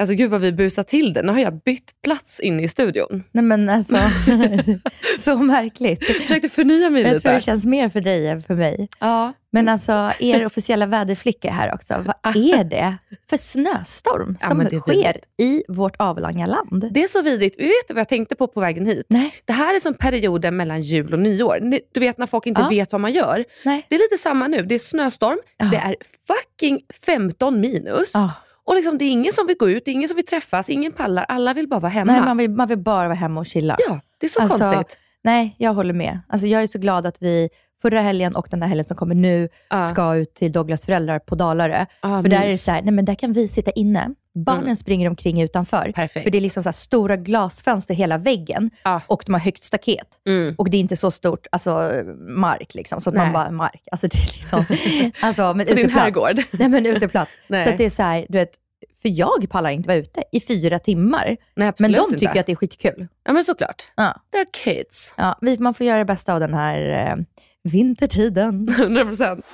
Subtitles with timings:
[0.00, 1.22] Alltså gud vad vi busar till det.
[1.22, 3.24] Nu har jag bytt plats inne i studion.
[3.32, 3.96] Nej men alltså,
[5.18, 6.08] så märkligt.
[6.08, 7.20] Jag försökte förnya mig Jag lite.
[7.22, 8.88] tror det känns mer för dig än för mig.
[9.00, 9.32] Ja.
[9.52, 12.96] Men alltså, er officiella väderflicka här också, vad är det
[13.30, 15.24] för snöstorm Ja, som är sker vidrigt.
[15.38, 16.88] i vårt avlånga land?
[16.92, 17.56] Det är så vidrigt.
[17.58, 19.06] Vi vet vad jag tänkte på på vägen hit?
[19.08, 19.34] Nej.
[19.44, 21.58] Det här är som perioden mellan jul och nyår.
[21.92, 22.68] Du vet när folk inte Ja.
[22.68, 23.44] vet vad man gör.
[23.64, 23.86] Nej.
[23.88, 24.62] Det är lite samma nu.
[24.62, 25.64] Det är snöstorm, Ja.
[25.66, 28.12] det är fucking 15 minus.
[28.70, 30.68] Och liksom, det är ingen som vill gå ut, det är ingen som vill träffas,
[30.68, 31.24] ingen pallar.
[31.28, 32.12] Alla vill bara vara hemma.
[32.12, 33.76] Nej, man vill, man vill bara vara hemma och chilla.
[33.88, 34.98] Ja, det är så Alltså, konstigt.
[35.24, 36.20] Nej, jag håller med.
[36.28, 37.48] Alltså, jag är så glad att vi
[37.82, 39.84] förra helgen och den här helgen som kommer nu Ja.
[39.84, 41.86] ska ut till Douglas föräldrar på Dalarö.
[42.02, 44.14] Ja, för där är det så här, nej men där kan vi sitta inne.
[44.34, 44.76] Barnen Mm.
[44.76, 45.92] springer omkring utanför.
[45.94, 46.24] Perfekt.
[46.24, 49.00] För det är liksom så stora glasfönster hela väggen Ja.
[49.06, 50.06] och de har högt staket.
[50.28, 50.54] Mm.
[50.58, 51.92] Och det är inte så stort, alltså
[52.36, 53.24] mark liksom, så att Nej.
[53.24, 53.82] man bara, mark.
[53.90, 54.64] Alltså det är liksom,
[55.22, 55.94] alltså, men På din uteplats.
[56.04, 56.44] herrgård.
[56.50, 57.32] Nej men uteplats.
[57.46, 57.64] Nej.
[57.64, 58.50] Så att det är så här, du vet,
[59.02, 61.36] för jag pallar inte vara ute i fyra timmar.
[61.56, 62.18] Nej, Men de inte.
[62.18, 63.08] tycker att det är skitkul.
[63.24, 63.82] Ja, men såklart.
[63.96, 64.14] Ja.
[64.34, 65.14] They're kids.
[65.16, 67.16] Ja, man får göra det bästa av den här eh,
[67.72, 68.68] vintertiden.
[68.78, 69.44] 100 procent.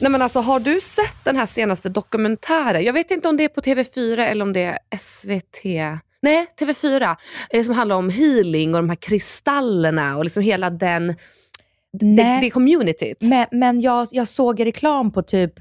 [0.00, 2.84] Nej men alltså har du sett den här senaste dokumentären?
[2.84, 5.64] Jag vet inte om det är på TV4 eller om det är SVT.
[6.22, 7.16] Nej, TV4.
[7.50, 11.06] eh, Som handlar om healing och de här kristallerna och liksom hela den,
[11.92, 12.40] det, Nej.
[12.40, 13.16] det communityt.
[13.20, 15.52] Men, men jag, jag såg reklam på typ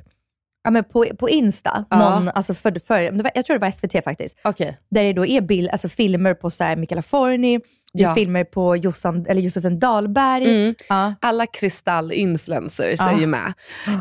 [0.64, 1.98] Ja, men på, på Insta, Ja.
[2.10, 3.00] någon, alltså för, för,
[3.36, 4.78] jag tror det var SVT faktiskt, Okej.
[4.90, 7.60] där det då är bild, alltså filmer på så här Mikaela Forni,
[7.94, 8.16] Ja.
[8.16, 10.44] filmer på Jossan, eller Josefin Dahlberg.
[10.64, 10.76] Mm.
[10.90, 11.14] Ja.
[11.22, 13.12] Alla kristallinfluencers Ja.
[13.12, 13.54] är ju med.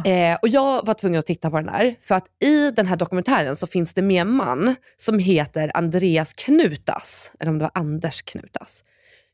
[0.05, 1.95] Eh, och jag var tvungen att titta på den här.
[2.03, 6.33] För att i den här dokumentären så finns det med en man som heter Andreas
[6.33, 7.33] Knutas.
[7.41, 8.85] Eller om det var Anders Knutas.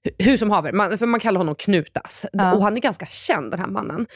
[0.08, 2.26] Hu- Hur som haver, man, för man kallar honom Knutas.
[2.32, 2.54] Ja.
[2.54, 4.06] Och han är ganska känd den här mannen.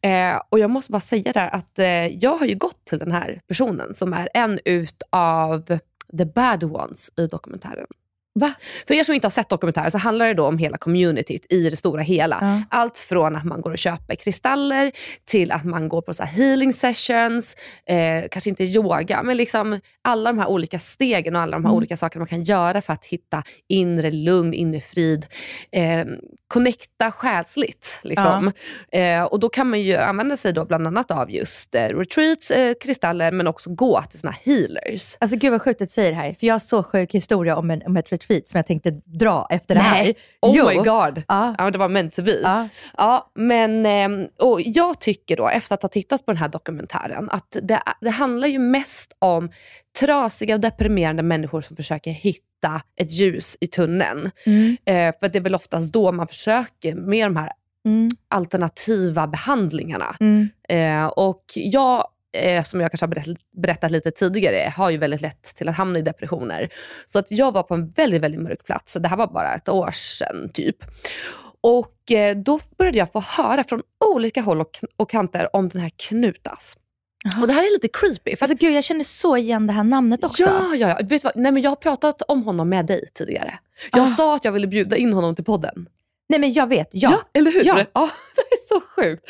[0.00, 3.12] Eh, och jag måste bara säga där att eh, jag har ju gått till den
[3.12, 5.78] här personen som är en utav
[6.18, 7.86] the bad ones i dokumentären.
[8.38, 8.54] Va?
[8.88, 11.70] För er som inte har sett dokumentären så handlar det då om hela communityt i
[11.70, 12.38] det stora hela.
[12.40, 12.62] Ja.
[12.70, 14.92] Allt från att man går och köper kristaller
[15.24, 20.32] till att man går på så healing sessions, eh, kanske inte yoga, men liksom alla
[20.32, 21.76] de här olika stegen och alla de här Mm.
[21.76, 25.26] olika sakerna man kan göra för att hitta inre lugn, inre frid.
[25.72, 26.04] Eh,
[26.48, 27.98] connecta själsligt.
[28.02, 28.52] Liksom.
[28.92, 32.50] Eh, och då kan man ju använda sig då bland annat av just eh, retreats,
[32.50, 35.16] eh, kristaller, men också gå till såna healers.
[35.20, 37.56] Alltså gud vad sjukt att du säger det här, för jag har så sjuk historia
[37.56, 40.14] om, en, om ett retreat som jag tänkte dra efter det här.
[40.42, 40.68] Oh Jo.
[40.68, 41.22] my god.
[41.28, 41.54] Ja.
[41.58, 42.40] Ja, det var meant to be.
[42.42, 42.68] Ja.
[42.96, 47.30] Ja, men ehm, och jag tycker då, efter att ha tittat på den här dokumentären,
[47.30, 49.50] att det, det handlar ju mest om
[50.00, 54.30] trasiga och deprimerande människor som försöker hitta ett ljus i tunneln.
[54.46, 54.76] Mm.
[54.84, 57.50] Eh, för det är väl oftast då man försöker med de här
[57.86, 58.10] Mm.
[58.28, 60.16] alternativa behandlingarna.
[60.20, 60.48] Mm.
[60.68, 65.20] Eh, och jag, eh, som jag kanske har berättat, berättat lite tidigare, har ju väldigt
[65.20, 66.68] lätt till att hamna i depressioner.
[67.06, 68.96] Så att jag var på en väldigt, väldigt mörk plats.
[69.00, 70.76] Det här var bara ett år sedan typ.
[71.60, 73.82] Och eh, då började jag få höra från
[74.14, 76.76] olika håll och, och kanter om den här Knutas.
[77.24, 77.40] Jaha.
[77.40, 78.36] Och det här är lite creepy.
[78.36, 80.42] För Alltså gud, jag känner så igen det här namnet också.
[80.42, 80.96] Ja, ja, ja.
[80.96, 81.32] Vet du vad?
[81.36, 83.58] Nej, men jag har pratat om honom med dig tidigare.
[83.92, 84.06] Jag Ah.
[84.06, 85.88] sa att jag ville bjuda in honom till podden.
[86.28, 87.20] Nej men jag vet, ja.
[87.32, 87.64] eller hur?
[87.64, 87.84] Ja.
[87.94, 88.10] Ja,
[88.74, 89.24] är så sjukt.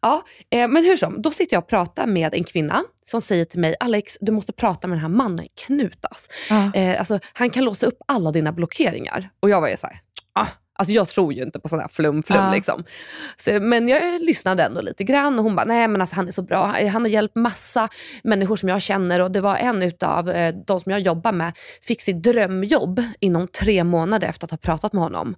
[0.00, 3.44] Ja, eh, men hur som, då sitter jag och pratar med en kvinna som säger
[3.44, 6.28] till mig, Alex, du måste prata med den här mannen, Knutas.
[6.50, 6.74] Ja.
[6.74, 9.30] Eh, alltså, han kan låsa upp alla dina blockeringar.
[9.40, 10.00] Och jag var ju såhär,
[10.32, 12.52] ah, alltså jag tror ju inte på sån här flum, flum Ja.
[12.52, 12.84] liksom.
[13.36, 16.32] Så, men jag lyssnade ändå lite grann och hon bara, nej men alltså han är
[16.32, 16.66] så bra.
[16.92, 17.88] Han har hjälpt massa
[18.22, 21.52] människor som jag känner och det var en utav eh, de som jag jobbar med,
[21.82, 25.36] fick sitt drömjobb inom tre månader efter att ha pratat med honom.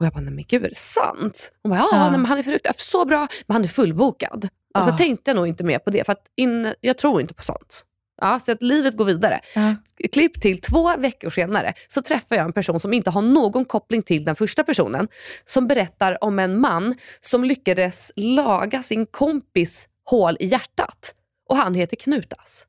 [0.00, 1.52] Och jag bara, nej men gud är det sant?
[1.62, 1.98] Hon bara, ja, Ja.
[2.02, 4.48] Nej, men han är fruktansvärt så bra, men han är fullbokad.
[4.74, 4.96] Och så Ja.
[4.96, 7.84] tänkte jag nog inte mer på det, för att in, jag tror inte på sånt.
[8.20, 9.40] Ja, så att livet går vidare.
[9.54, 9.74] Ja.
[10.12, 14.02] Klipp till två veckor senare så träffar jag en person som inte har någon koppling
[14.02, 15.08] till den första personen.
[15.46, 21.14] Som berättar om en man som lyckades laga sin kompis hål i hjärtat.
[21.48, 22.64] Och han heter Knutas.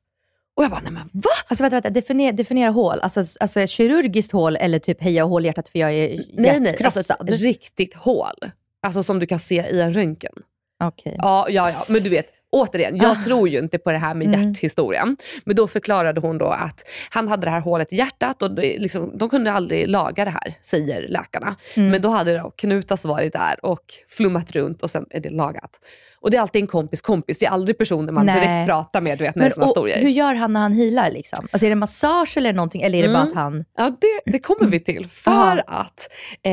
[0.60, 1.30] Och jag bara, nej men va?
[1.48, 1.90] Alltså vänta, vänta.
[1.90, 2.98] Definiera, definiera hål.
[3.02, 6.60] Alltså, alltså ett kirurgiskt hål eller typ heja hål i hjärtat för jag är Nej
[6.60, 8.34] nej, alltså ett riktigt hål.
[8.82, 10.32] Alltså som du kan se i en röntgen.
[10.84, 11.14] Okej.
[11.18, 11.84] Ja, ja, ja.
[11.88, 13.22] Men du vet, återigen, jag Ah.
[13.24, 14.42] tror ju inte på det här med Mm.
[14.42, 15.16] hjärthistorien.
[15.44, 18.78] Men då förklarade hon då att han hade det här hålet i hjärtat och det,
[18.78, 21.56] liksom, de kunde aldrig laga det här, säger läkarna.
[21.74, 21.90] Mm.
[21.90, 25.70] Men då hade då Knutas varit där och flummat runt och sen är det lagat.
[26.22, 28.34] Och det är alltid en kompis kompis, det är aldrig personer man Nej.
[28.40, 30.00] direkt pratar med du vet, när det är Men, och, historier.
[30.00, 31.10] hur gör han när han healar?
[31.10, 31.48] Liksom?
[31.52, 32.82] Alltså, är det massage eller någonting?
[32.82, 33.28] Eller är det bara Mm.
[33.28, 33.64] att han...
[33.76, 35.06] Ja, det, det kommer vi till.
[35.08, 35.62] För Aha.
[35.66, 36.08] att
[36.42, 36.50] eh,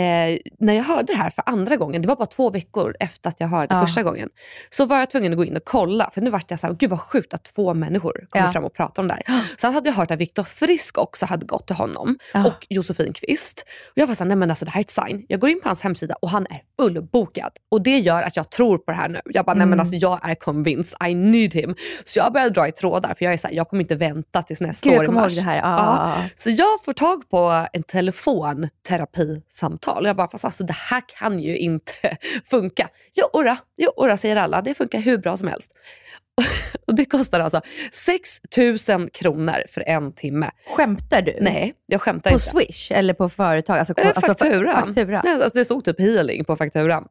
[0.60, 3.40] när jag hörde det här för andra gången, det var bara två veckor efter att
[3.40, 3.82] jag hörde Ja.
[3.86, 4.30] första gången,
[4.70, 6.10] så var jag tvungen att gå in och kolla.
[6.14, 8.52] För nu vart jag så här, gud vad sjukt att två människor kommer Ja.
[8.52, 9.42] fram och pratar om det här.
[9.58, 12.48] Sen hade jag hört att Viktor Frisk också hade gått till honom Ja.
[12.48, 13.66] och Josefin Kvist.
[13.92, 15.26] Och jag var såhär, nej men alltså det här är ett sign.
[15.30, 17.52] Jag går in på hans hemsida och han är fullbokad.
[17.72, 19.20] Och det gör att jag tror på det här nu.
[19.26, 19.80] Jag bara, nej men Mm.
[19.80, 21.76] alltså jag är convinced, I need him.
[22.06, 24.62] Så jag började dra i trådar för jag är såhär, jag kommer inte vänta tills
[24.62, 25.36] nästa Gud, år i mars.
[25.36, 25.58] det här.
[25.58, 25.64] Ja.
[25.78, 26.24] Ja.
[26.36, 30.06] Så jag får tag på en telefonterapisamtal.
[30.06, 32.18] Jag bara, fast alltså det här kan ju inte
[32.50, 32.90] funka.
[33.14, 34.62] Jo, ora, jo, ora säger alla.
[34.62, 35.72] Det funkar hur bra som helst.
[36.88, 37.62] Och det kostar alltså
[37.92, 38.42] 6
[38.90, 40.52] 000 kronor för en timme.
[40.76, 41.38] Skämtar du?
[41.42, 42.46] Nej, jag skämtar På inte.
[42.46, 43.78] Swish eller på företag?
[43.80, 44.86] Alltså, Eh, alltså, fa- faktura.
[44.86, 45.22] faktura.
[45.24, 47.08] Nej, alltså det stod typ healing på fakturan.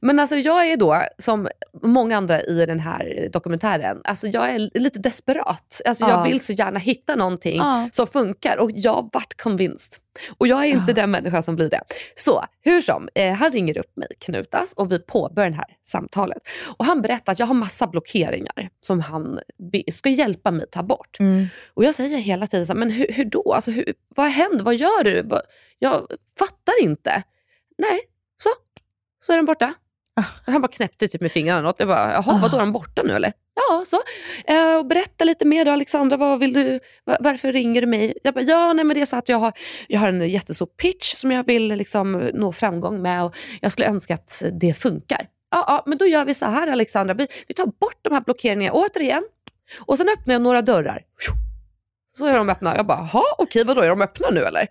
[0.00, 1.48] Men alltså jag är då, som
[1.82, 5.80] många andra i den här dokumentären, alltså jag är lite desperat.
[5.84, 6.22] Alltså jag Ja.
[6.22, 7.60] vill så gärna hitta någonting
[7.92, 9.94] som funkar och jag vart convinced.
[10.38, 11.80] Och jag är inte den människan som blir det.
[12.16, 16.38] Så hur som, eh, han ringer upp mig, Knutas, och vi påbörjar det här samtalet.
[16.76, 19.38] Och han berättar att jag har massa blockeringar som han
[19.92, 21.20] ska hjälpa mig ta bort.
[21.20, 21.46] Mm.
[21.74, 23.52] Och jag säger hela tiden så här, men hur, hur då?
[23.52, 24.64] Alltså, hur, vad händer?
[24.64, 25.28] Vad gör du?
[25.78, 26.06] Jag
[26.38, 27.22] fattar inte.
[27.78, 28.00] Nej,
[29.26, 29.32] så.
[29.32, 29.74] Är den borta.
[30.20, 30.24] Ah.
[30.52, 31.60] Han bara knäppte typ med fingrarna.
[31.62, 31.76] Något.
[31.78, 32.38] Jag bara, jaha, Ah.
[32.42, 33.32] vadå är den borta nu eller?
[33.54, 33.96] Ja, så.
[34.52, 38.14] Eh, och berätta lite mer då Alexandra, vad vill du, va- varför ringer du mig?
[38.22, 39.52] Jag bara, ja nej men det är så att jag har,
[39.88, 43.88] jag har en jättestor pitch som jag vill liksom nå framgång med och jag skulle
[43.88, 45.28] önska att det funkar.
[45.50, 48.20] Ja, ja men då gör vi så här Alexandra, vi, vi tar bort de här
[48.20, 49.22] blockeringarna återigen
[49.86, 51.02] och sen öppnar jag några dörrar.
[52.14, 52.76] Så är de öppna.
[52.76, 54.66] Jag bara, jaha okej vadå är de öppna nu eller?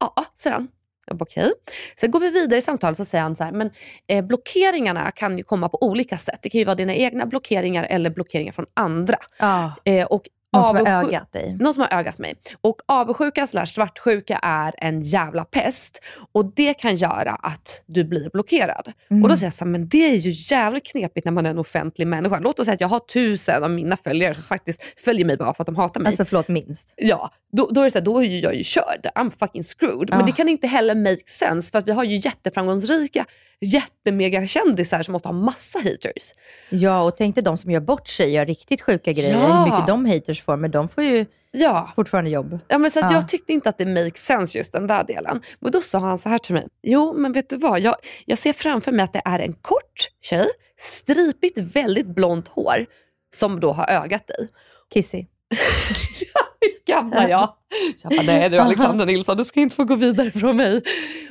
[0.00, 0.68] Ja, ja, säger han.
[1.08, 1.52] Jag bara, okej.
[2.00, 3.70] Sen går vi vidare i samtalet så säger han så här, men
[4.06, 6.38] eh, blockeringarna kan ju komma på olika sätt.
[6.42, 9.16] Det kan ju vara dina egna blockeringar eller blockeringar från andra.
[9.38, 9.72] Ja.
[9.84, 10.22] Eh, och
[10.52, 11.56] Någon som har ögat dig.
[11.60, 12.34] någon som har ögat mig.
[12.60, 16.00] Och avundsjuka slash svartsjuka är en jävla pest.
[16.32, 18.92] Och det kan göra att du blir blockerad.
[19.10, 19.22] Mm.
[19.22, 21.50] Och då säger jag så här, men det är ju jävligt knepigt när man är
[21.50, 22.38] en offentlig människa.
[22.38, 25.54] Låt oss säga att jag har tusen av mina följare som faktiskt följer mig bara
[25.54, 26.08] för att de hatar mig.
[26.08, 26.94] Alltså förlåt, minst.
[26.96, 29.06] Ja, då, då är det så här, då är jag ju körd.
[29.14, 30.10] I'm fucking screwed.
[30.10, 30.26] Men Ja.
[30.26, 33.24] det kan inte heller make sense för att vi har ju jätteframgångsrika,
[33.60, 36.32] jättemegakändisar som måste ha massa haters.
[36.70, 39.30] Ja, och tänk dig de som gör bort sig, gör riktigt sjuka grejer.
[39.32, 39.38] Ja.
[39.64, 41.92] Hur mycket de haters får, men de får ju Ja.
[41.96, 42.58] fortfarande jobb.
[42.68, 43.12] Ja, men så Ja.
[43.12, 45.40] Jag tyckte inte att det make sense just den där delen.
[45.60, 46.68] Men då sa han så här till mig.
[46.82, 47.80] Jo, men vet du vad?
[47.80, 47.96] Jag,
[48.26, 50.46] jag ser framför mig att det är en kort tjej,
[50.80, 52.86] stripigt, väldigt blont hår,
[53.34, 54.48] som då har ögat dig.
[54.92, 55.26] Kissy.
[56.86, 57.54] Gamla jag.
[58.02, 60.76] Jag bara, nej du Alexandra Nilsson, du ska inte få gå vidare från mig.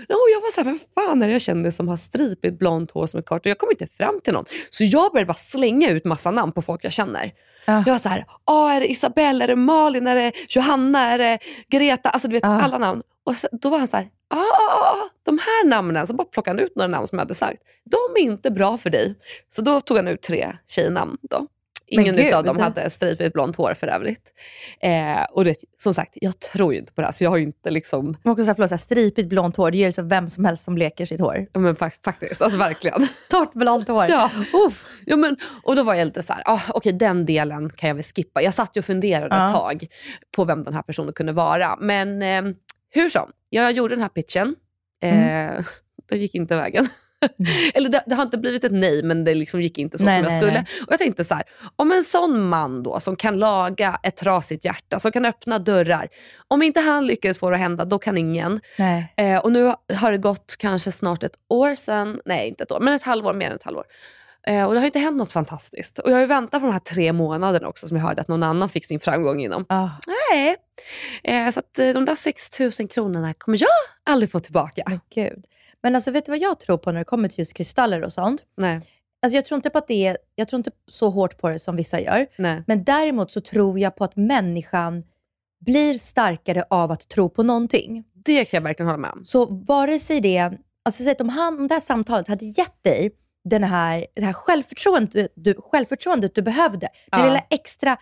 [0.09, 2.91] Och jag var så här, vem fan är det jag känner som har stripigt blont
[2.91, 3.45] hår som är kort?
[3.45, 4.45] Och jag kom inte fram till någon.
[4.69, 7.31] Så jag började bara slänga ut massa namn på folk jag känner.
[7.65, 7.83] Ja.
[7.85, 11.17] Jag var så här, ah, är det Isabelle, är det Malin, är det Johanna, är
[11.17, 12.09] det Greta?
[12.09, 12.61] Alltså du vet Ja.
[12.61, 13.01] alla namn.
[13.25, 16.65] Och så, då var han så här, ah, de här namnen, så bara plockade han
[16.65, 17.61] ut några namn som jag hade sagt.
[17.85, 19.15] De är inte bra för dig.
[19.49, 21.47] Så då tog han ut tre tjejnamn då.
[21.89, 22.33] Ingen gud.
[22.33, 24.21] av dem hade stripigt blont hår för övrigt.
[24.81, 27.37] Eh, och det, som sagt, jag tror ju inte på det här, så jag har
[27.37, 30.45] ju inte liksom, också så här, förlåt, stripigt blont hår, det ger så vem som
[30.45, 31.47] helst som leker sitt hår.
[31.53, 33.07] ja, men fa- faktiskt, alltså verkligen.
[33.29, 34.05] Torrt blont hår.
[34.09, 34.31] Ja.
[35.05, 37.95] Ja, men, och då var jag lite så här, ah, okej den delen kan jag
[37.95, 38.41] väl skippa.
[38.41, 39.45] Jag satt ju och funderade Ja.
[39.45, 39.85] ett tag
[40.35, 41.75] på vem den här personen kunde vara.
[41.81, 42.41] Men eh,
[42.89, 44.55] hur som, jag gjorde den här pitchen.
[45.03, 45.09] Eh,
[46.09, 46.87] Det gick inte vägen.
[47.73, 50.17] Eller det, det har inte blivit ett nej, men det liksom gick inte så Nej,
[50.17, 50.53] som jag nej, skulle.
[50.53, 50.65] nej.
[50.85, 51.43] Och jag tänkte så här,
[51.75, 56.07] om en sån man då som kan laga ett trasigt hjärta, som kan öppna dörrar.
[56.47, 58.61] Om inte han lyckades få det att hända, då kan ingen.
[59.17, 62.79] Eh, och nu har det gått kanske snart ett år sedan, nej inte ett år,
[62.79, 63.85] men ett halvår, mer än ett halvår.
[64.47, 65.99] Eh, och det har inte hänt något fantastiskt.
[65.99, 68.27] Och jag har ju väntat på de här tre månaderna också som jag hörde att
[68.27, 69.65] någon annan fick sin framgång inom.
[69.69, 70.55] Ah, Nej.
[71.23, 73.69] Eh, så att eh, de där 6 000 kronorna kommer jag
[74.03, 74.83] aldrig få tillbaka.
[74.87, 75.45] men gud.
[75.83, 78.13] Men alltså, vet du vad jag tror på när det kommer till just kristaller och
[78.13, 78.41] sånt?
[78.57, 78.81] Nej.
[79.21, 81.59] Alltså, jag tror inte på att det är, jag tror inte så hårt på det
[81.59, 82.27] som vissa gör.
[82.37, 82.63] Nej.
[82.67, 85.03] Men däremot så tror jag på att människan
[85.59, 88.03] blir starkare av att tro på någonting.
[88.13, 89.25] Det kan jag verkligen hålla med om.
[89.25, 90.51] Så vare sig det,
[90.85, 93.11] alltså säg om, han, om det här samtalet hade gett dig
[93.43, 97.23] den här, det här självförtroendet, du, självförtroendet du behövde, Ja.
[97.25, 97.97] lilla extra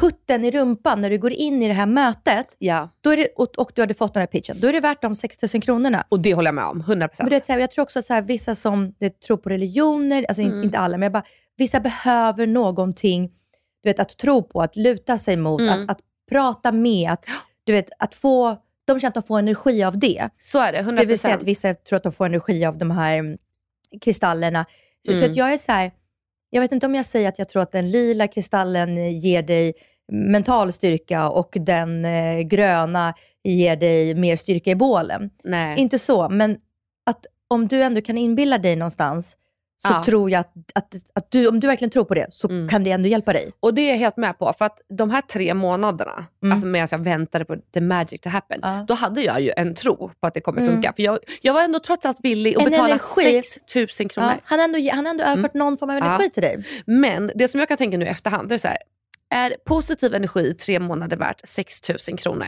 [0.00, 2.88] putten i rumpan när du går in i det här mötet, Ja.
[3.00, 5.02] då är det, och, och du hade fått den här pitchen, då är det värt
[5.02, 6.04] de 6 000 kronorna.
[6.08, 7.10] Och det håller jag med om, 100%.
[7.30, 10.24] Men så här, jag tror också att så här, vissa som det, tror på religioner,
[10.28, 10.62] alltså Mm.
[10.62, 11.24] inte alla, men jag bara,
[11.56, 13.32] vissa behöver någonting
[13.82, 15.72] du vet, att tro på, att luta sig mot, Mm.
[15.84, 15.98] att, att
[16.30, 17.24] prata med, att,
[17.64, 20.28] du vet, att få, de känner att de får energi av det.
[20.38, 20.96] Så är det, 100%.
[21.00, 23.38] Det vill säga att vissa tror att de får energi av de här mm,
[24.00, 24.66] kristallerna.
[25.06, 25.30] Så, så Mm.
[25.30, 25.90] att jag är så här,
[26.50, 29.74] jag vet inte om jag säger att jag tror att den lila kristallen ger dig
[30.12, 35.30] mental styrka och den eh, gröna ger dig mer styrka i bålen.
[35.44, 35.80] Nej.
[35.80, 36.56] Inte så, men
[37.06, 39.36] att om du ändå kan inbilla dig någonstans,
[39.78, 40.04] så Ja.
[40.04, 42.68] tror jag att, att, att du, om du verkligen tror på det, så Mm.
[42.68, 43.50] kan det ändå hjälpa dig.
[43.60, 44.52] Och det är jag helt med på.
[44.58, 46.52] För att de här tre månaderna, Mm.
[46.52, 48.84] alltså medan jag väntade på the magic to happen, Ja.
[48.88, 50.72] då hade jag ju en tro på att det kommer Mm.
[50.72, 50.92] funka.
[50.96, 53.42] För jag, jag var ändå trots allt villig att En betala energi.
[53.42, 54.28] 6 000 kronor.
[54.30, 56.08] Ja, han har ändå, han har ändå överfört någon form av Mm.
[56.08, 56.64] Energi till dig.
[56.86, 58.78] Men det som jag kan tänka nu i efterhand, det är så här,
[59.30, 62.46] är positiv energi i tre månader värt 6 000 kronor?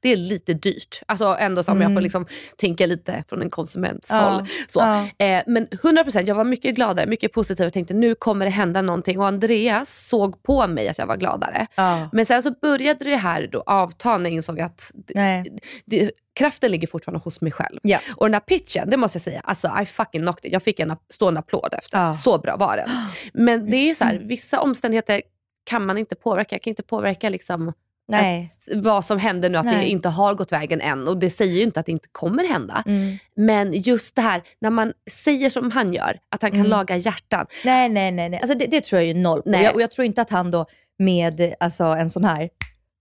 [0.00, 1.02] Ah, Det är lite dyrt.
[1.06, 1.96] Alltså ändå som jag Mm.
[1.96, 2.26] får liksom
[2.56, 4.46] tänka lite från en konsuments håll.
[4.68, 4.80] Så.
[5.18, 8.82] Eh, men 100%, jag var mycket gladare, mycket positiv och tänkte nu kommer det hända
[8.82, 9.18] någonting.
[9.18, 11.66] Och Andreas såg på mig att jag var gladare.
[12.12, 15.58] Men sen så började det här då avta när jag insåg att det, Nej.
[15.86, 17.78] det, kraften ligger fortfarande hos mig själv.
[17.82, 17.98] Ja.
[18.16, 20.52] Och den här pitchen, det måste jag säga, alltså I fucking knocked it.
[20.52, 21.98] Jag fick en stående applåd efter.
[21.98, 22.16] Ja.
[22.16, 22.88] Så bra var den.
[23.32, 24.28] Men det är ju så här, Mm.
[24.28, 25.22] vissa omständigheter
[25.64, 26.54] kan man inte påverka.
[26.54, 27.72] Jag kan inte påverka liksom
[28.10, 28.50] Nej.
[28.70, 29.88] att, vad som händer nu, att det Nej.
[29.88, 31.08] inte har gått vägen än.
[31.08, 32.82] Och det säger ju inte att det inte kommer hända.
[32.86, 33.18] Mm.
[33.36, 34.92] Men just det här, när man
[35.24, 36.70] säger som han gör, att han kan Mm.
[36.70, 37.46] laga hjärtan.
[37.64, 38.28] Nej, nej, nej.
[38.28, 38.40] nej.
[38.40, 39.50] Alltså det, det tror jag ju noll på.
[39.50, 39.64] Nej.
[39.64, 40.66] Jag, och jag tror inte att han då
[40.98, 42.48] med alltså, en sån här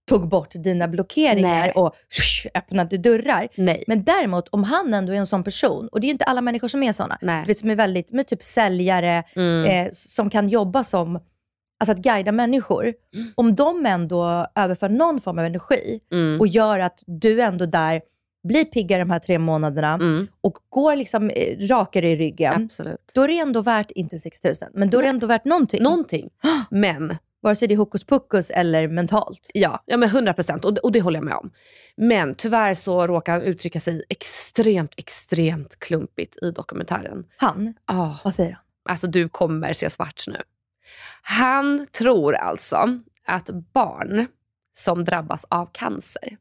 [0.09, 1.71] tog bort dina blockeringar Nej.
[1.71, 3.47] och shush, öppnade dörrar.
[3.55, 3.83] Nej.
[3.87, 6.41] Men däremot, om han ändå är en sån person, och det är ju inte alla
[6.41, 9.65] människor som är såna, vet, som är väldigt, med typ säljare, Mm.
[9.87, 11.19] eh, som kan jobba som,
[11.79, 12.93] alltså att guida människor.
[13.15, 13.27] Mm.
[13.35, 16.39] Om de ändå överför någon form av energi Mm.
[16.39, 18.01] och gör att du ändå där
[18.47, 20.27] blir piggare de här tre månaderna Mm.
[20.41, 23.11] och går liksom eh, rakare i ryggen, Absolut.
[23.13, 25.83] då är det ändå värt, inte 6 000, men då är det ändå värt någonting.
[25.83, 26.29] Någonting.
[26.71, 29.49] Men Vare sig det är hokus pokus eller mentalt.
[29.53, 31.51] Ja, ja men 100 procent och, det- och det håller jag med om.
[31.97, 37.23] Men tyvärr så råkar han uttrycka sig extremt, extremt klumpigt i dokumentären.
[37.37, 38.61] Han, Ah, vad säger han?
[38.89, 40.41] alltså du kommer se svart nu.
[41.21, 44.27] Han tror alltså att barn
[44.77, 46.37] som drabbas av cancer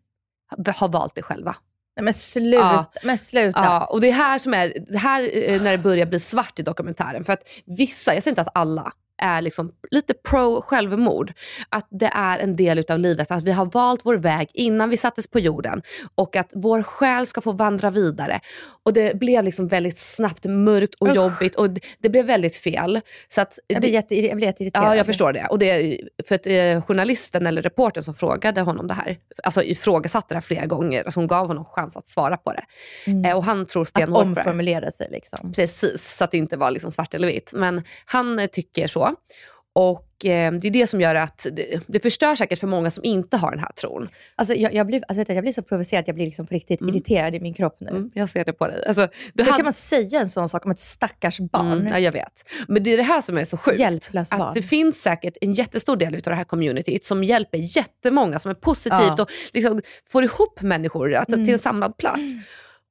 [0.76, 1.56] har valt det själva.
[1.96, 2.92] Nej men sluta, Ja.
[3.02, 3.64] men sluta.
[3.64, 6.58] Ja, och det är här som är, det här eh, när det börjar bli svart
[6.58, 7.24] i dokumentären.
[7.24, 11.32] För att vissa, jag säger inte att alla, är liksom lite pro självmord.
[11.68, 14.96] Att det är en del utav livet, att vi har valt vår väg innan vi
[14.96, 15.82] sattes på jorden
[16.14, 18.40] och att vår själ ska få vandra vidare.
[18.82, 21.14] Och det blev liksom väldigt snabbt mörkt och Usch.
[21.16, 23.00] jobbigt och det, det blev väldigt fel.
[23.28, 24.84] Så att Jag blir, det- jätte, jag blir jätteirriterad.
[24.86, 25.46] Ja, jag förstår det.
[25.50, 29.62] Och det är för att eh, journalisten eller reportern som frågade honom det här, alltså
[29.62, 32.64] ifrågasatte det här flera gånger, alltså hon gav honom chans att svara på det.
[33.06, 33.24] Mm.
[33.24, 34.28] Eh, och han tror Att stenhårt på det.
[34.28, 34.46] här.
[34.46, 35.52] omformulera sig liksom.
[35.52, 37.52] Precis, så att det inte var liksom svart eller vitt.
[37.54, 39.07] Men han eh, tycker så.
[39.72, 43.04] Och eh, det är det som gör att det, det förstör säkert för många som
[43.04, 44.08] inte har den här tron.
[44.36, 46.46] Alltså, jag, jag, blir, alltså, vet du, jag blir så provocerad att jag blir liksom
[46.46, 46.94] på riktigt Mm.
[46.94, 47.88] irriterad i min kropp nu.
[47.90, 48.84] Mm, jag ser det på dig.
[48.86, 51.72] Alltså, Hur hade- kan man säga en sån sak om ett stackars barn?
[51.72, 52.44] Mm, ja, jag vet.
[52.68, 53.78] Men det är det här som är så sjukt.
[53.78, 54.40] Hjälplöst barn.
[54.42, 58.50] Att det finns säkert en jättestor del av det här communityt som hjälper jättemånga, som
[58.50, 59.22] är positivt Ja.
[59.22, 61.44] och liksom får ihop människor att, Mm.
[61.44, 62.32] till en samlad plats.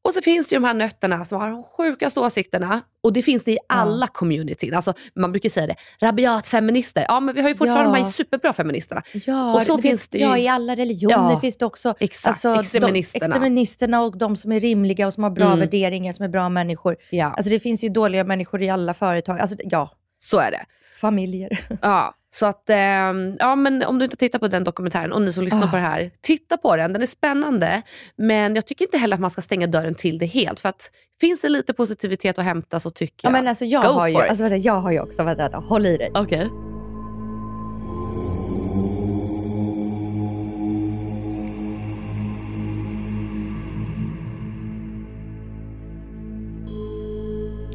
[0.08, 2.82] Och så finns det ju de här nötterna som har de sjukaste åsikterna.
[3.04, 4.74] Och det finns det i alla communityn.
[4.74, 7.06] Alltså, man brukar säga det, rabiat feminister.
[7.08, 7.94] Ja men vi har ju fortfarande Ja.
[7.96, 9.02] de här superbra feministerna.
[9.26, 11.94] Ja, Och så det finns det ju- Ja, i alla religioner Ja, finns det också
[12.00, 13.28] Exakt, alltså, extremisterna.
[13.28, 15.60] De, extremisterna och de som är rimliga och som har bra Mm.
[15.60, 16.96] värderingar, som är bra människor.
[17.10, 19.40] Ja, Alltså det finns ju dåliga människor i alla företag.
[19.40, 20.66] Alltså, ja, så är det.
[21.02, 21.60] familjer.
[21.82, 25.34] Ja, så att, ehm, ja, men om du inte tittar på den dokumentären och ni
[25.34, 25.70] som lyssnar Ah.
[25.70, 26.94] på det här, titta på den.
[26.94, 27.82] Den är spännande.
[28.16, 30.60] Men jag tycker inte heller att man ska stänga dörren till det helt.
[30.60, 30.92] För att
[31.22, 34.08] finns det lite positivitet att hämta så tycker Ja, jag, men alltså, jag, go har
[34.08, 34.30] ju, for it.
[34.30, 36.12] alltså, vänta, jag har ju också, vänta, vänta, håll i dig.
[36.14, 36.50] Okej.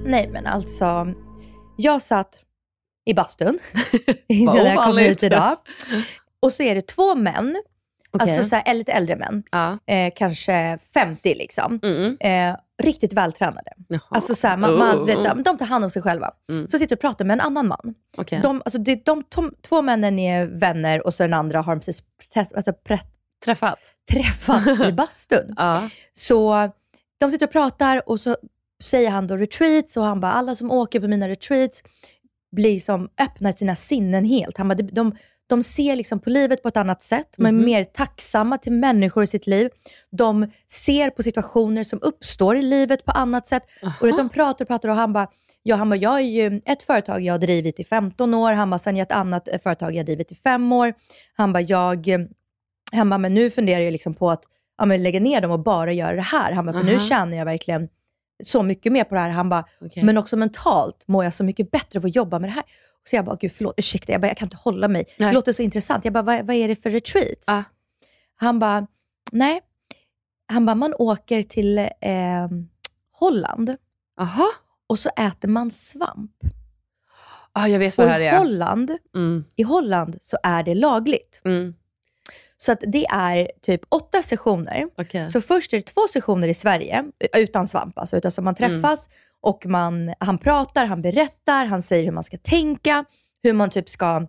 [0.04, 1.06] Nej men alltså,
[1.76, 2.38] jag satt
[3.04, 3.59] i bastun
[4.28, 5.56] innan jag kom hit idag.
[6.40, 7.62] Och så är det två män.
[8.11, 8.35] Okej.
[8.35, 9.42] Alltså så här, lite äldre män.
[9.50, 9.78] ja.
[9.87, 11.80] Eh, kanske 50 liksom.
[11.82, 12.16] Mm.
[12.21, 13.73] Eh, riktigt vältränade.
[13.88, 14.00] Jaha.
[14.11, 15.06] Alltså så här, man, man, Oh.
[15.06, 16.30] vet, de tar hand om sig själva.
[16.50, 16.68] Mm.
[16.68, 17.94] Så sitter och pratar med en annan man.
[18.16, 18.40] Okej.
[18.42, 21.80] De, alltså det, de, de, två männen är vänner och så den andra har de
[21.80, 22.02] precis
[22.35, 22.99] test, alltså, pre,
[23.44, 23.78] Träffat?
[24.11, 25.54] träffat i bastun.
[25.56, 25.88] Ja.
[26.12, 26.71] Så
[27.21, 28.37] de sitter och pratar och så
[28.82, 31.82] säger han då retreats och han bara, alla som åker på mina retreats
[32.52, 34.59] blir som öppnar sina sinnen helt.
[34.59, 35.16] Han bara, de, de,
[35.47, 37.35] de ser liksom på livet på ett annat sätt.
[37.37, 37.64] De är Mhm.
[37.64, 39.71] mer tacksamma till människor i sitt liv.
[40.11, 43.62] De ser på situationer som uppstår i livet på annat sätt.
[44.00, 45.26] Och vet, de pratar och pratar och han bara,
[45.62, 48.52] ja, han bara, jag är ju ett företag jag har drivit i 15 år.
[48.52, 50.94] Han bara, sen är jag ett annat eh, företag jag har drivit i 5 år.
[51.35, 52.21] Han bara, jag, eh,
[52.92, 54.42] han bara, men nu funderar jag liksom på att
[54.78, 56.52] ja, men lägga ner dem och bara göra det här.
[56.52, 57.04] Han bara, för nu Aha.
[57.06, 57.88] tjänar jag verkligen
[58.42, 59.28] så mycket mer på det här.
[59.30, 60.02] Han bara, Okej.
[60.04, 62.64] men också mentalt mår jag så mycket bättre av att jobba med det här.
[63.11, 65.04] Så jag bara, gud förlåt, ursäkta, jag, bara, jag kan inte hålla mig.
[65.18, 65.28] Nej.
[65.28, 66.04] Det låter så intressant.
[66.04, 67.49] Jag bara, vad, vad är det för retreats?
[67.49, 67.62] Ah.
[68.37, 68.87] Han bara,
[69.32, 69.61] nej.
[70.49, 71.88] Han bara, man åker till eh,
[73.12, 73.76] Holland
[74.16, 74.46] Jaha.
[74.87, 76.30] och så äter man svamp.
[77.52, 78.38] Ah, jag vet Och vad det här i är.
[78.38, 79.44] Holland, Mm.
[79.56, 81.40] i Holland så är det lagligt.
[81.44, 81.75] Mm.
[82.62, 84.85] Så att det är typ åtta sessioner.
[84.99, 85.31] Okej.
[85.33, 87.04] Så först är det två sessioner i Sverige,
[87.37, 89.09] utan svamp alltså, utan så man träffas
[89.40, 93.04] och man, han pratar, han berättar, han säger hur man ska tänka,
[93.42, 94.26] hur man typ ska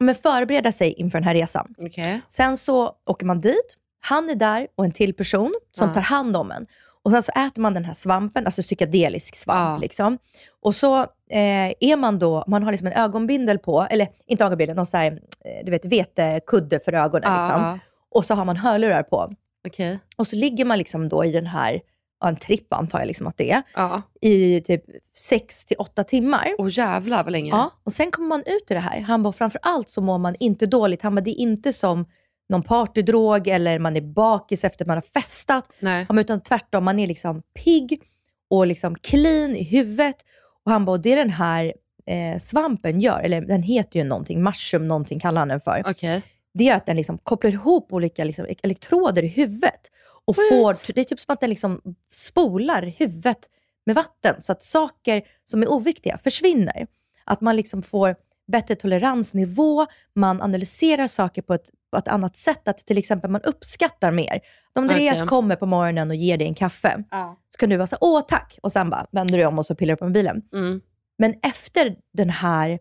[0.00, 1.74] men förbereda sig inför den här resan.
[1.78, 2.20] Okej.
[2.28, 5.94] Sen så åker man dit, han är där och en till person som Ja.
[5.94, 6.66] tar hand om en.
[7.04, 9.76] Och sen så äter man den här svampen, alltså psykedelisk svamp.
[9.76, 9.82] Ja.
[9.82, 10.18] Liksom.
[10.62, 14.76] Och så eh, är man då, man har liksom en ögonbindel på, eller inte ögonbindel,
[14.76, 15.12] någon så här,
[15.44, 17.32] eh, du vet, vetekudde för ögonen.
[17.32, 17.78] Ja, Liksom.
[18.10, 19.32] Och så har man hörlurar på.
[19.68, 19.98] Okej.
[20.16, 21.80] Och så ligger man liksom då i den här,
[22.24, 24.02] en tripp antar jag liksom att det är, Ja.
[24.20, 24.84] i typ
[25.16, 26.48] 6 till 8 timmar.
[26.58, 27.50] Åh jävlar vad länge.
[27.50, 29.00] Ja, och sen kommer man ut i det här.
[29.00, 31.02] Han bara, framför allt så mår man inte dåligt.
[31.02, 32.06] Han bara, det är inte som
[32.52, 35.72] någon partydrog eller man är bakis efter man har festat.
[35.78, 36.06] Nej.
[36.10, 38.02] Utan tvärtom, man är liksom pigg
[38.50, 40.16] och liksom clean i huvudet.
[40.64, 41.74] Och han bara, det den här
[42.06, 45.82] eh, svampen gör, eller den heter ju någonting, mushroom någonting kallar han den för.
[45.86, 46.22] Okej.
[46.54, 49.90] Det gör att den liksom kopplar ihop olika liksom, elektroder i huvudet.
[50.24, 51.80] Och får, det är typ som att den liksom
[52.12, 53.48] spolar huvudet
[53.86, 56.86] med vatten så att saker som är oviktiga försvinner.
[57.24, 58.16] Att man liksom får
[58.52, 62.68] bättre toleransnivå, man analyserar saker på ett, på ett annat sätt.
[62.68, 64.40] Att till exempel man uppskattar mer.
[64.74, 65.28] Om Andreas Okej.
[65.28, 67.36] kommer på morgonen och ger dig en kaffe, Ja.
[67.50, 69.66] så kan du vara så här, åh tack, och sen bara vänder du om och
[69.66, 70.42] så pillar du på mobilen.
[70.52, 70.80] Mm.
[71.18, 72.78] Men efter den här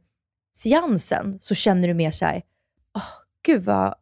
[0.55, 2.41] seansen så känner du mer så här,
[2.95, 3.03] åh,
[3.45, 3.95] gud, vad,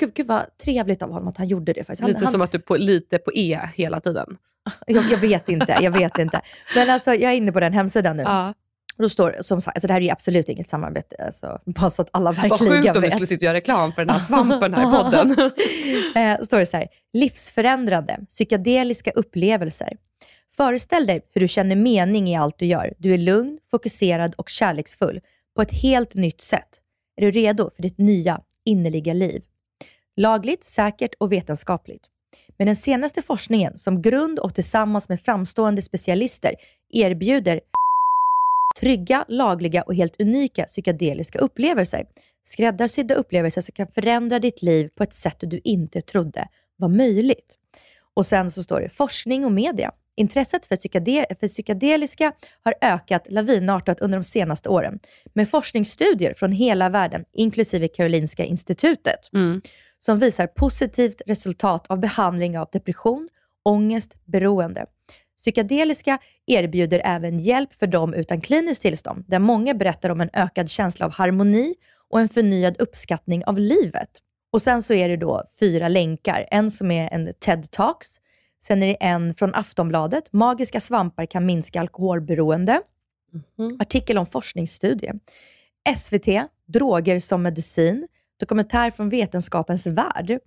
[0.00, 1.80] gud, gud vad trevligt av honom att han gjorde det.
[1.84, 2.00] Faktiskt.
[2.00, 4.36] Han, Lite han, som att du på, lite på E hela tiden.
[4.86, 6.40] jag, jag vet inte, jag vet inte.
[6.74, 8.22] Men alltså, jag är inne på den hemsidan nu.
[8.22, 8.54] Ja.
[8.98, 11.90] Och då står som sagt, alltså det här är ju absolut inget samarbete, alltså, bara
[11.90, 13.12] så att alla Vad verkligen sjukt om vi vet.
[13.12, 15.30] skulle sitta och göra reklam för den här svampen här i podden.
[16.16, 19.96] eh, står det så här, livsförändrande, psykedeliska upplevelser.
[20.56, 22.94] Föreställ dig hur du känner mening i allt du gör.
[22.98, 25.20] Du är lugn, fokuserad och kärleksfull
[25.56, 26.68] på ett helt nytt sätt.
[27.16, 29.42] Är du redo för ditt nya, innerliga liv?
[30.16, 32.02] Lagligt, säkert och vetenskapligt.
[32.56, 36.54] Med den senaste forskningen som grund och tillsammans med framstående specialister
[36.90, 37.60] erbjuder
[38.80, 42.06] trygga, lagliga och helt unika psykedeliska upplevelser.
[42.44, 47.54] Skräddarsydda upplevelser som kan förändra ditt liv på ett sätt du inte trodde var möjligt.
[48.14, 49.92] Och sen så står det forskning och media.
[50.16, 54.98] Intresset för, psykade- för psykedeliska har ökat lavinartat under de senaste åren
[55.32, 59.62] med forskningsstudier från hela världen, inklusive Karolinska institutet, Mm.
[60.00, 63.28] som visar positivt resultat av behandling av depression,
[63.64, 64.86] ångest, beroende.
[65.38, 70.70] Psykedeliska erbjuder även hjälp för dem utan kliniskt tillstånd, där många berättar om en ökad
[70.70, 71.74] känsla av harmoni
[72.10, 74.10] och en förnyad uppskattning av livet.
[74.52, 76.46] Och sen så är det då fyra länkar.
[76.50, 78.08] En som är en TED Talks.
[78.62, 80.32] Sen är det en från Aftonbladet.
[80.32, 82.80] Magiska svampar kan minska alkoholberoende.
[83.58, 83.76] Mhm.
[83.80, 85.12] Artikel om forskningsstudie.
[85.96, 88.08] SVT, Droger som medicin.
[88.40, 90.38] Dokumentär från vetenskapens värld.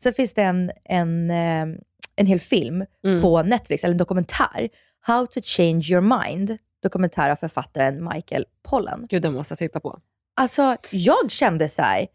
[0.00, 1.66] Sen finns det en, en, eh,
[2.16, 3.22] en hel film Mm.
[3.22, 4.68] på Netflix, eller en dokumentär.
[5.00, 6.58] How to change your mind.
[6.82, 9.06] Dokumentär av författaren Michael Pollan.
[9.10, 9.98] Gud, den måste jag titta på.
[10.36, 12.06] Alltså, jag kände så här.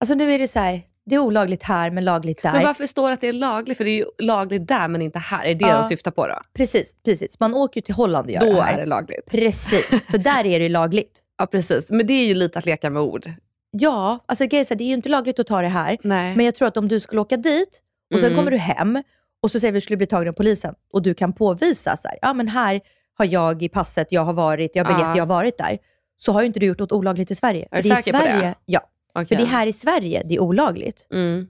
[0.00, 2.52] Alltså nu är det så här, det är olagligt här men lagligt där.
[2.52, 3.76] Men varför står det att det är lagligt?
[3.76, 5.44] För det är ju lagligt där men inte här.
[5.44, 5.78] Är det det Ja.
[5.82, 6.40] de syftar på då?
[6.52, 7.40] Precis, precis.
[7.40, 8.74] Man åker ju till Holland och gör Då det här.
[8.74, 9.26] är det lagligt.
[9.26, 11.20] Precis, för där är det lagligt.
[11.38, 13.26] Ja precis, men det är ju lite att leka med ord.
[13.70, 15.98] Ja, alltså det är ju inte lagligt att ta det här.
[16.02, 16.36] Nej.
[16.36, 17.80] Men jag tror att om du skulle åka dit
[18.14, 18.38] och sen Mm.
[18.38, 19.02] kommer du hem
[19.44, 21.96] och så säger vi att du skulle bli tagen av polisen och du kan påvisa
[21.96, 22.80] så här, ja men här
[23.18, 25.16] har jag i passet, jag har varit, jag har biljett, Ja.
[25.16, 25.78] jag har varit där.
[26.16, 27.68] Så har ju inte du gjort något olagligt i Sverige.
[27.70, 28.24] Är du säker på det?
[28.24, 28.80] Sverige, Ja,
[29.14, 29.26] Okej.
[29.26, 31.06] för det är här i Sverige det är olagligt.
[31.12, 31.46] Mm.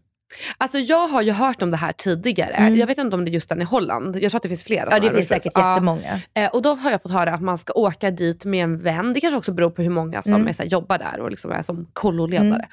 [0.58, 2.50] Alltså jag har ju hört om det här tidigare.
[2.54, 2.76] Mm.
[2.76, 4.16] Jag vet inte om det är just den i Holland.
[4.16, 5.70] Jag tror att det finns flera Ja, det finns säkert Ja.
[5.72, 6.20] jättemånga.
[6.34, 9.12] Eh, och då har jag fått höra att man ska åka dit med en vän.
[9.12, 10.48] Det kanske också beror på hur många som Mm.
[10.48, 12.66] är, så här, jobbar där och liksom är som kolloledare.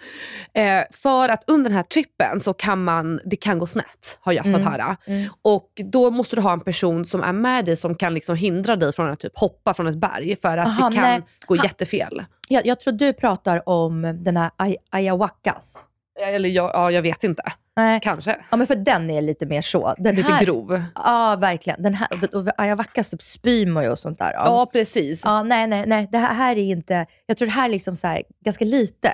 [0.54, 4.34] Eh, för att under den här trippen så kan man, det kan gå snett, har
[4.34, 4.68] jag fått Mm.
[4.72, 4.98] höra.
[5.06, 5.30] Mm.
[5.42, 8.76] Och då måste du ha en person som är med dig som kan liksom hindra
[8.76, 11.22] dig från att typ hoppa från ett berg för att Aha, det kan nej.
[11.46, 12.24] gå Ha- jättefel.
[12.48, 15.84] Jag, jag tror du pratar om den här ay- ayahuascas.
[16.28, 17.44] Eller jag, ja, jag vet inte.
[17.76, 18.00] Nej.
[18.04, 18.38] Kanske.
[18.52, 19.96] Ja, men för den är lite mer så.
[19.98, 20.84] Den Lite här, grov.
[20.96, 21.84] Ja, verkligen.
[21.84, 24.32] Den här, och, och ayahuascas typ spyr och sånt där.
[24.34, 25.22] Ja, precis.
[25.24, 26.08] Ja, nej, nej, nej.
[26.12, 27.06] Det här, här är inte...
[27.26, 29.14] Jag tror det här är liksom så här, ganska lite.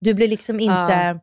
[0.00, 1.20] Du blir liksom inte...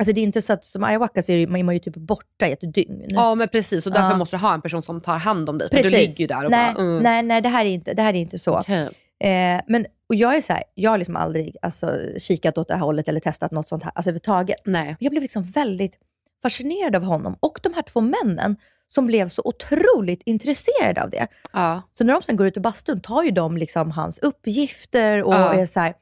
[0.00, 2.52] Alltså det är inte så att som ayahuasca så är man, ju typ borta i
[2.52, 3.04] ett dygn.
[3.08, 4.16] Ja men precis och därför Ja.
[4.16, 5.68] måste du ha en person som tar hand om dig.
[5.68, 5.92] För Precis.
[5.92, 6.84] du ligger ju där och nej, bara...
[6.84, 7.02] Mm.
[7.02, 8.58] nej, nej, det här är inte, det här är inte så.
[8.58, 8.88] Okej.
[9.20, 12.74] Eh, men, och jag är så här, jag har liksom aldrig alltså, kikat åt det
[12.74, 14.56] här hållet eller testat något sånt här alltså, överhuvudtaget.
[14.64, 14.96] Nej.
[15.00, 15.98] Jag blev liksom väldigt
[16.42, 18.56] fascinerad av honom och de här två männen
[18.88, 21.26] som blev så otroligt intresserade av det.
[21.52, 21.82] Ja.
[21.98, 25.34] Så när de sen går ut ur bastun tar ju de liksom hans uppgifter och
[25.34, 25.54] Ja.
[25.54, 25.94] är så här,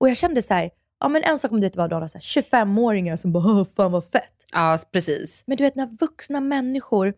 [0.00, 3.32] och jag kände så här, ja men en sak om det var här 25-åringar som
[3.32, 4.46] bara, "Åh, fan vad fett.
[4.52, 5.42] ja, precis.
[5.46, 7.14] Men du vet när vuxna människor,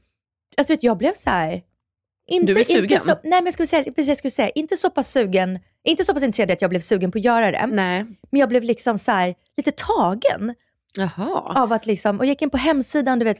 [0.56, 1.62] alltså vet, jag blev så här.
[2.28, 2.82] Inte, Du blev sugen?
[2.82, 5.58] Inte så, nej men jag skulle, säga, precis, jag skulle säga, inte så pass sugen,
[5.90, 7.66] inte så pass intresserad att jag blev sugen på att göra det.
[7.66, 8.04] Nej.
[8.30, 10.54] Men jag blev liksom så här, lite tagen
[10.96, 11.62] Jaha.
[11.62, 13.38] av att liksom, och jag gick in på hemsidan du vet,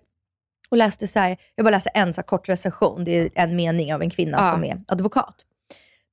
[0.69, 3.95] och läste så här, jag bara läste en så kort recension, det är en mening
[3.95, 4.51] av en kvinna Ja.
[4.51, 5.35] som är advokat.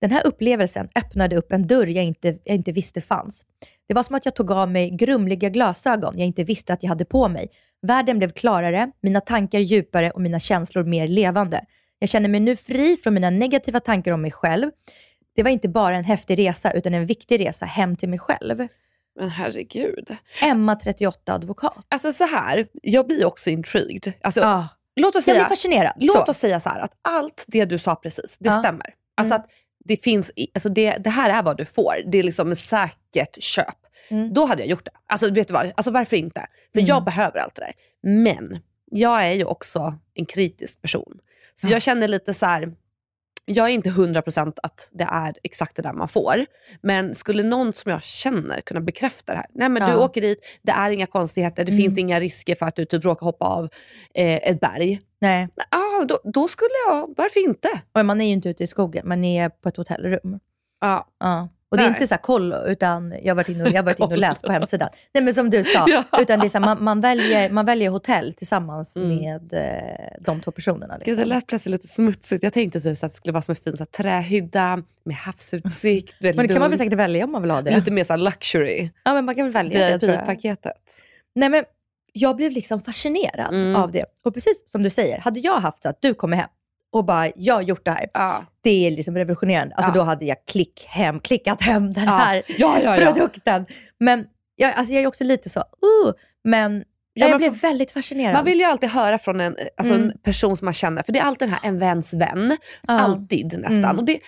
[0.02, 3.46] Den här upplevelsen öppnade upp en dörr jag inte, jag inte visste fanns.
[3.88, 6.90] Det var som att jag tog av mig grumliga glasögon jag inte visste att jag
[6.90, 7.48] hade på mig.
[7.82, 11.66] Världen blev klarare, mina tankar djupare och mina känslor mer levande.
[12.00, 14.72] Jag känner mig nu fri från mina negativa tankar om mig själv.
[15.36, 18.68] Det var inte bara en häftig resa, utan en viktig resa hem till mig själv.
[19.20, 20.16] Men herregud.
[20.42, 21.86] Emma, 38, advokat.
[21.90, 24.14] Alltså så här, jag blir också intrigued.
[24.22, 24.68] Alltså, Ja.
[24.96, 25.94] Låt oss Jag blir säga, fascinerad.
[26.00, 26.24] låt Så.
[26.32, 28.60] oss säga så här, att allt det du sa precis, det Ja.
[28.60, 28.94] stämmer.
[29.16, 29.42] Alltså Mm.
[29.46, 29.50] att
[29.86, 31.94] det finns, alltså det, det här är vad du får.
[32.08, 33.76] Det är liksom säkert köp.
[34.10, 34.34] Mm.
[34.34, 34.92] Då hade jag gjort det.
[35.08, 36.40] Alltså vet du vad, alltså varför inte?
[36.74, 36.88] För Mm.
[36.88, 37.74] jag behöver allt det där.
[38.24, 38.60] Men
[38.92, 41.20] jag är ju också en kritisk person.
[41.56, 41.72] Så Ja.
[41.72, 42.74] jag känner lite så här.
[43.46, 46.46] Jag är inte 100% att det är exakt det där man får.
[46.82, 49.48] Men skulle någon som jag känner kunna bekräfta det här.
[49.54, 50.06] Nej men du Ja.
[50.06, 51.84] åker dit, det är inga konstigheter, det Mm.
[51.84, 53.64] finns inga risker för att du typ råkar hoppa av
[54.16, 55.02] eh, ett berg.
[55.22, 57.68] Nej, Ja, då, då skulle jag, varför inte?
[57.94, 60.40] och man är ju inte ute i skogen, man är på ett hotellrum.
[60.82, 61.08] Ja.
[61.20, 61.50] Ja.
[61.74, 61.96] Och det är Nej.
[61.98, 64.18] inte så här kollo, utan jag har varit inne och, jag har varit inne och
[64.28, 64.90] läst på hemsidan.
[65.14, 66.04] Nej men som du sa, Ja.
[66.20, 69.10] utan det är så här, man, man, väljer, man väljer hotell tillsammans Mm.
[69.16, 70.94] med eh, de två personerna.
[70.98, 71.16] Gud, Liksom.
[71.24, 72.44] det lät plötsligt lite smutsigt.
[72.44, 75.16] Jag tänkte typ så att det skulle vara som en fin så här, trähydda med
[75.16, 76.16] havsutsikt.
[76.22, 77.76] Men det kan man väl säkert välja om man vill ha det.
[77.76, 78.90] Lite mer så här luxury.
[79.04, 80.08] Ja men man kan väl välja det.
[80.08, 80.74] VIP-paketet.
[81.36, 81.64] Nej men
[82.14, 83.76] jag blev liksom fascinerad Mm.
[83.76, 84.06] av det.
[84.24, 86.50] Och precis som du säger, hade jag haft så att du kommer hem
[86.94, 88.06] och bara, jag har gjort det här.
[88.14, 88.44] Ja.
[88.62, 89.76] Det är liksom revolutionerande.
[89.76, 89.96] Alltså Ja.
[89.96, 92.12] då hade jag klick hem, klickat hem den Ja.
[92.12, 92.44] här
[93.14, 93.66] produkten.
[94.00, 94.26] Men
[94.56, 96.84] jag, alltså jag är också lite så, uh, men
[97.16, 98.34] Ja, jag blev väldigt fascinerad.
[98.34, 100.10] Man vill ju alltid höra från en, alltså Mm.
[100.10, 102.58] en person som man känner, för det är alltid den här en väns vän.
[102.88, 102.94] Ja.
[103.00, 103.76] Alltid nästan.
[103.84, 103.98] Mm.
[104.00, 104.20] Och det,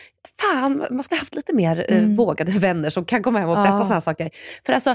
[0.42, 2.16] fan, man ska ha haft lite mer eh, Mm.
[2.16, 3.62] vågade vänner som kan komma hem och Ja.
[3.62, 4.30] berätta sådana här saker.
[4.66, 4.90] För alltså,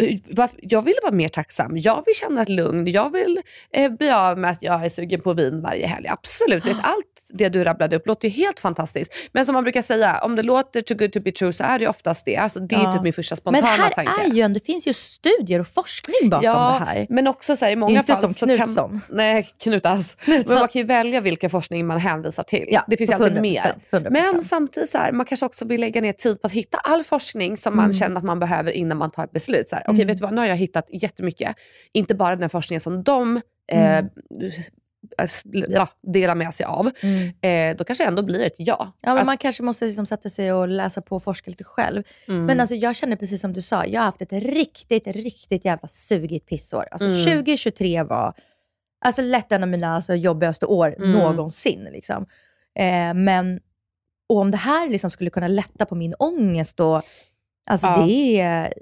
[0.00, 0.16] eh,
[0.62, 1.76] jag vill vara mer tacksam.
[1.78, 2.86] Jag vill känna ett lugn.
[2.86, 3.40] Jag vill
[3.72, 6.08] eh, bli av med att jag är sugen på vin varje helg.
[6.08, 6.66] Absolut.
[6.66, 9.14] Vet, allt det du rabblade upp låter ju helt fantastiskt.
[9.32, 11.78] Men som man brukar säga, om det låter too good to be true så är
[11.78, 12.36] det oftast det.
[12.36, 12.92] Alltså, det är Ja.
[12.92, 14.12] typ min första Men spontana här tanke.
[14.24, 17.06] är ju, det finns ju studier och forskning bakom Ja, det här.
[17.10, 19.00] men också så här, i många Inte fall som så kan Knutsson.
[19.08, 20.16] Nej, Knutas.
[20.26, 22.68] Men man kan ju välja vilken forskning man hänvisar till.
[22.70, 23.74] Ja, det finns ju alltid 100%, mer.
[23.90, 24.10] 100%.
[24.10, 27.04] Men samtidigt så här, man kanske också vill lägga ner tid på att hitta all
[27.04, 27.94] forskning som man Mm.
[27.96, 29.68] känner att man behöver innan man tar ett beslut.
[29.68, 30.06] Så här, Mm.
[30.06, 31.56] vet du vad, nu har jag hittat jättemycket.
[31.92, 33.36] Inte bara den forskningen som de
[33.72, 34.08] eh, Mm.
[35.68, 36.90] Ja, delar med sig av.
[37.02, 37.32] Mm.
[37.72, 38.76] Eh, då kanske ändå blir ett ja.
[38.78, 41.64] Ja, men Alltså, man kanske måste liksom sätta sig och läsa på och forska lite
[41.64, 42.02] själv.
[42.28, 42.44] mm.
[42.44, 45.88] Men alltså, jag känner precis som du sa, jag har haft ett riktigt, riktigt jävla
[45.88, 46.84] sugigt pissår.
[46.90, 47.24] Alltså Mm.
[47.24, 48.34] 2023 var
[49.04, 51.12] alltså, lätt en av mina alltså, jobbigaste år Mm.
[51.12, 51.88] någonsin.
[51.92, 52.26] Liksom.
[52.78, 53.60] Eh, men
[54.28, 57.02] och om det här liksom skulle kunna lätta på min ångest då,
[57.66, 58.04] alltså Ja.
[58.06, 58.72] det är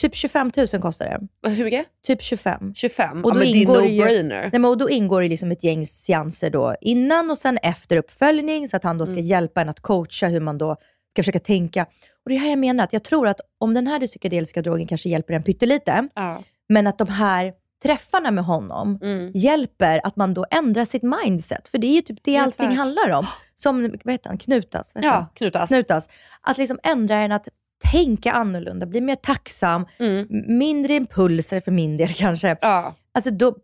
[0.00, 1.48] typ 25 000 kostar det.
[1.50, 1.86] Hur mycket?
[2.06, 2.74] Typ 25.
[2.74, 3.24] 25?
[3.24, 4.28] Och ja, då men det är ingår no-brainer.
[4.40, 7.96] Nej, men och då ingår det liksom ett gäng seanser då innan och sen efter
[7.96, 9.24] uppföljning, så att han då ska Mm.
[9.24, 10.76] hjälpa en att coacha hur man då
[11.10, 11.82] ska försöka tänka.
[12.24, 14.86] Och det är här jag menar, att jag tror att om den här psykedeliska drogen
[14.86, 16.42] kanske hjälper en pyttelite, Ja.
[16.68, 19.32] men att de här träffarna med honom Mm.
[19.34, 21.68] hjälper att man då ändrar sitt mindset.
[21.68, 22.76] För det är ju typ det Helt allting klart.
[22.78, 23.26] handlar om.
[23.56, 24.92] Som, vad heter han, Knutas?
[24.94, 25.26] Vad heter ja, han?
[25.34, 25.68] Knutas.
[25.68, 26.08] Knutas.
[26.40, 27.48] Att liksom ändra en att
[27.92, 30.26] tänka annorlunda, bli mer tacksam, Mm.
[30.58, 32.56] mindre impulser för min del kanske.
[32.60, 32.94] Ja.
[33.12, 33.54] Alltså då,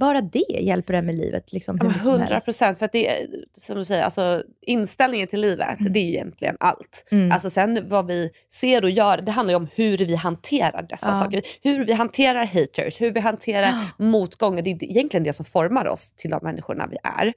[0.00, 1.52] bara det hjälper en med livet.
[1.52, 2.44] Liksom, hur Ja, men mycket som 100 helst.
[2.44, 2.78] procent.
[2.78, 7.04] För att det som du säger, alltså, inställningen till livet, det är ju egentligen allt.
[7.10, 7.32] Mm.
[7.32, 11.06] Alltså sen vad vi ser och gör, det handlar ju om hur vi hanterar dessa
[11.08, 11.14] Ja.
[11.14, 11.42] saker.
[11.62, 14.62] Hur vi hanterar haters, hur vi hanterar motgångar.
[14.62, 17.32] Det är egentligen det som formar oss till de människorna vi är.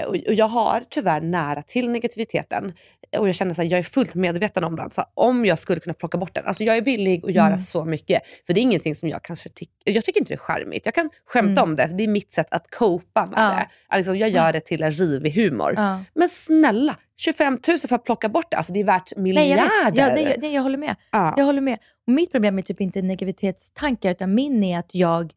[0.00, 2.72] Eh, och, och jag har tyvärr nära till negativiteten.
[3.18, 4.82] Och jag känner att jag är fullt medveten om det.
[4.82, 6.46] Alltså, om jag skulle kunna plocka bort den.
[6.46, 7.58] Alltså, jag är villig att göra Mm.
[7.58, 8.22] så mycket.
[8.46, 10.84] För det är ingenting som jag kanske tycker, jag tycker inte det är charmigt.
[10.84, 13.48] Jag kan skämta om det, för det är mitt sätt att copa med Ja.
[13.50, 13.68] det.
[13.88, 15.72] Alltså, jag gör det till en rivig humor.
[15.76, 16.00] Ja.
[16.14, 18.56] Men snälla, 25 000 för att plocka bort det.
[18.56, 19.62] Alltså det är värt Nej, miljarder.
[19.84, 19.96] jag, vet.
[19.96, 20.96] ja, nej, jag- nej, jag håller med.
[21.12, 21.34] Ja.
[21.36, 21.78] Jag håller med.
[22.06, 25.32] Och mitt problem är typ inte negativitetstankar, utan min är att jag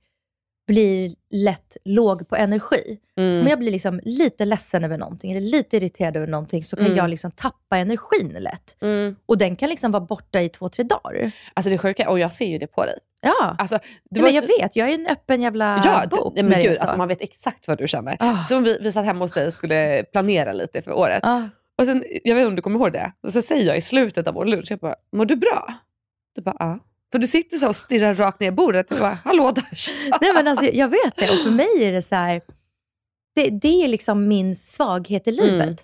[0.67, 2.99] blir lätt låg på energi.
[3.17, 3.41] Mm.
[3.41, 6.86] Om jag blir liksom lite ledsen över någonting, eller lite irriterad över någonting, så kan
[6.86, 6.97] Mm.
[6.97, 8.76] jag liksom tappa energin lätt.
[8.82, 9.15] Mm.
[9.26, 11.32] Och den kan liksom vara borta i två, tre dagar.
[11.54, 12.99] Alltså det sjuka, och jag ser ju det på dig.
[13.21, 13.76] Ja, Alltså,
[14.10, 14.76] det Nej, men jag vet.
[14.76, 16.34] Jag är en öppen jävla Ja, bok.
[16.36, 16.82] men gud, så.
[16.82, 18.17] alltså man vet exakt vad du känner.
[18.19, 18.43] Ah.
[18.43, 21.19] Så vi, vi satt hemma hos dig och skulle planera lite för året.
[21.23, 21.49] Ja.
[21.78, 23.82] Och sen, jag vet inte om du kommer ihåg det, och så säger jag i
[23.82, 25.73] slutet av vår lunch, jag bara, mår du bra?
[26.36, 26.80] Du bara, ja.
[27.13, 29.93] För du sitter så och stirrar rakt ner i bordet och bara, hallå Dash.
[30.21, 31.30] Nej, men alltså, jag vet det.
[31.30, 32.41] Och för mig är det så här,
[33.36, 35.63] det, det är liksom min svaghet i livet.
[35.63, 35.76] Mm.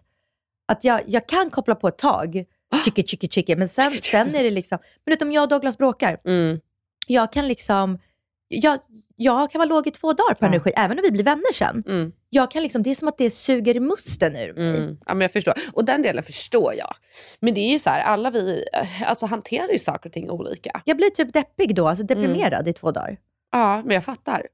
[0.67, 2.45] Att jag, jag kan koppla på ett tag,
[2.85, 6.19] chicka chicka chicka, men sen, sen är det liksom, men om jag och Douglas bråkar,
[6.25, 6.59] Mm.
[7.07, 7.99] jag kan liksom,
[8.47, 8.79] jag,
[9.21, 10.47] jag kan vara låg i två dagar på Ja.
[10.47, 11.83] energi, även om vi blir vänner sen.
[11.87, 12.11] Mm.
[12.29, 14.77] Jag kan liksom, det är som att det suger musten ur mig.
[14.77, 14.97] Mm.
[15.05, 15.53] Ja, men jag förstår.
[15.73, 16.93] Och den delen förstår jag.
[17.39, 20.29] Men det är ju så här, alla vi eh, alltså, hanterar ju saker och ting
[20.29, 20.81] olika.
[20.85, 22.21] Jag blir typ deppig då, alltså Mm.
[22.21, 23.17] deprimerad i två dagar.
[23.51, 24.47] Ja, men jag fattar.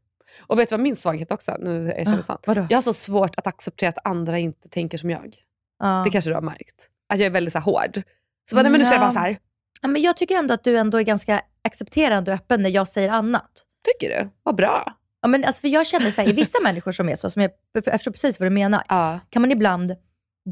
[0.48, 2.44] Och vet du vad min svaghet också Nu erkänner jag Ah, sant.
[2.48, 2.68] vadå?
[2.70, 5.36] Jag har så svårt att acceptera att andra inte tänker som jag.
[5.80, 6.02] Ja.
[6.06, 6.76] Det kanske du har märkt.
[7.10, 8.02] Att jag är väldigt så här, hård.
[8.50, 9.00] Så bara, nej, men nu ska Ja.
[9.02, 9.38] vara så här.
[9.82, 12.88] Ja, men jag tycker ändå att du ändå är ganska accepterande och öppen när jag
[12.88, 13.52] säger annat.
[13.86, 14.30] Tycker du?
[14.44, 14.94] Vad bra.
[15.22, 17.42] Ja, men alltså, för jag känner så här, i vissa människor som är så, som
[17.42, 19.20] jag, jag förstår precis vad du menar, Ja.
[19.30, 19.96] kan man ibland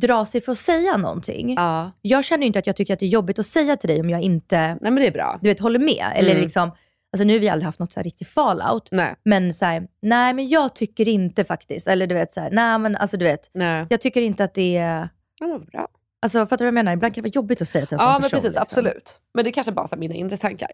[0.02, 1.54] dra sig för att säga någonting.
[1.54, 1.92] ja.
[2.02, 4.00] Jag känner ju inte att jag tycker att det är jobbigt att säga till dig
[4.02, 5.40] om jag inte Nej men det är bra.
[5.42, 6.06] du vet, håller med.
[6.16, 6.42] Eller Mm.
[6.44, 6.72] liksom,
[7.14, 8.88] alltså nu har vi aldrig haft något så här riktigt fallout.
[8.92, 9.16] Nej.
[9.24, 11.88] Men så här, nej men jag tycker inte faktiskt.
[11.88, 13.86] Eller du vet, så här, nej men alltså du vet, Nej.
[13.90, 15.10] jag tycker inte att det är...
[15.40, 15.88] Ja, bra.
[16.24, 16.94] Alltså fattar du vad jag menar?
[16.94, 18.38] Ibland kan det vara jobbigt att säga till en Ja sån men person.
[18.38, 18.62] precis, liksom.
[18.62, 19.22] absolut.
[19.34, 20.70] Men det är kanske bara här mina inre tankar.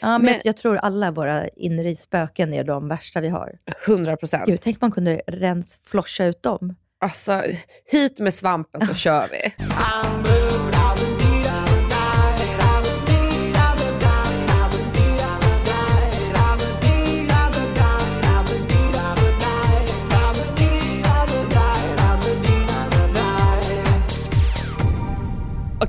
[0.00, 3.52] Ja, men, Men- Jag, tror alla våra inre spöken är de värsta vi har.
[3.86, 4.62] 100 procent.
[4.62, 6.74] Tänk om man kunde rens floscha ut dem.
[7.00, 7.42] Alltså,
[7.90, 9.52] hit med svampen så kör vi.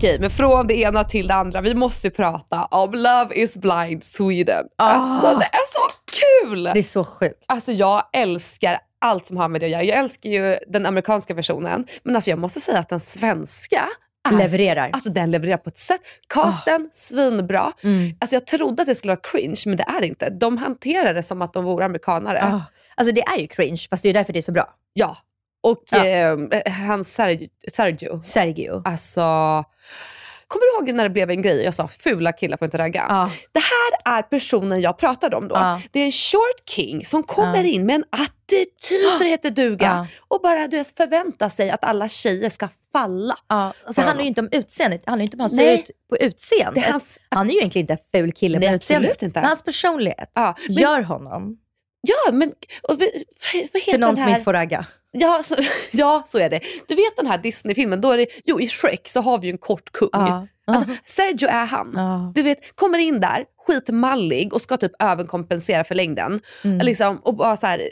[0.03, 1.61] Okej, men från det ena till det andra.
[1.61, 4.65] Vi måste prata om Love is blind Sweden.
[4.75, 6.63] Alltså, det är så kul!
[6.63, 7.43] Det är så sjukt.
[7.45, 9.83] Alltså jag älskar allt som har med det att göra.
[9.83, 11.87] Jag älskar ju den amerikanska versionen.
[12.03, 13.89] Men alltså jag måste säga att den svenska
[14.29, 14.89] är, Levererar.
[14.93, 16.01] Alltså den levererar på ett sätt.
[16.27, 17.71] Casten, svinbra.
[17.81, 18.15] Mm.
[18.19, 20.29] Alltså jag trodde att det skulle vara cringe, men det är det inte.
[20.29, 22.43] De hanterar det som att de vore amerikanare.
[22.43, 22.61] Ah.
[22.95, 24.75] Alltså det är ju cringe, fast det är därför det är så bra.
[24.93, 25.17] Ja.
[25.63, 26.06] Och Ja.
[26.06, 29.21] eh, han Sergio, Sergio, alltså...
[30.47, 31.63] Kommer du ihåg när det blev en grej?
[31.63, 33.06] Jag sa fula killar får inte ragga.
[33.10, 33.32] Ja.
[33.52, 35.56] Det här är personen jag pratade om då.
[35.56, 35.82] Ja.
[35.91, 40.08] Det är en short king som kommer in med en attityd för det heter duga.
[40.28, 43.38] Och bara du vet, förväntar sig att alla tjejer ska falla.
[43.47, 45.56] Ja, alltså, För det handlar ju inte om utseendet, det handlar inte om hur han
[45.56, 45.78] Nej.
[45.78, 46.15] ser ut på
[46.88, 49.21] är hans- Han är ju egentligen inte en ful kille Nej, på utseendet.
[49.21, 49.39] inte.
[49.39, 51.58] Men hans personlighet Ja, men, gör honom
[52.07, 52.53] ja, men
[52.97, 53.25] vi-
[53.73, 54.85] vad heter till någon som inte får ragga.
[55.11, 55.55] ja, så,
[55.91, 56.59] ja, så är det.
[56.87, 59.51] Du vet den här Disney-filmen, då är det, jo i Shrek så har vi ju
[59.51, 60.09] en kort kung.
[60.11, 60.47] Ja.
[60.67, 61.93] Alltså, Sergio är han.
[61.95, 62.31] Ja.
[62.35, 66.39] Du vet, kommer in där, skitmallig och ska typ överkompensera för längden.
[66.63, 66.77] Mm.
[66.77, 67.89] Liksom, och bara så här,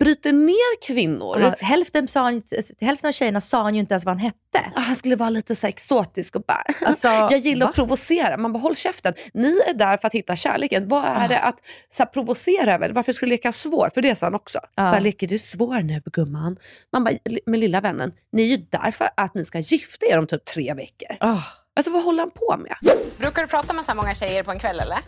[0.00, 1.40] bryter ner kvinnor.
[1.40, 2.42] Ja, hälften, sa han,
[2.80, 4.72] hälften av tjejerna sa han ju inte ens vad han hette.
[4.76, 7.70] Ah, Han skulle vara lite så exotisk och bara, Alltså, jag gillar va?
[7.70, 8.36] att provocera.
[8.36, 9.14] Man bara, håll käften.
[9.34, 10.88] Ni är där för att hitta kärleken.
[10.88, 11.28] Vad är Ah.
[11.28, 11.56] det att
[11.90, 12.90] så här, provocera över?
[12.90, 13.90] Varför skulle du leka svår?
[13.94, 14.58] För det sa han också.
[14.74, 14.82] Ja.
[14.82, 16.56] Bara, leker du svår nu gumman?
[16.92, 17.14] Man bara,
[17.46, 20.44] men lilla vännen, ni är ju där för att ni ska gifta er om typ
[20.44, 21.16] tre veckor.
[21.20, 21.38] Ah.
[21.76, 22.76] Alltså vad håller han på med?
[23.18, 24.98] Brukar du prata med så här många tjejer på en kväll eller?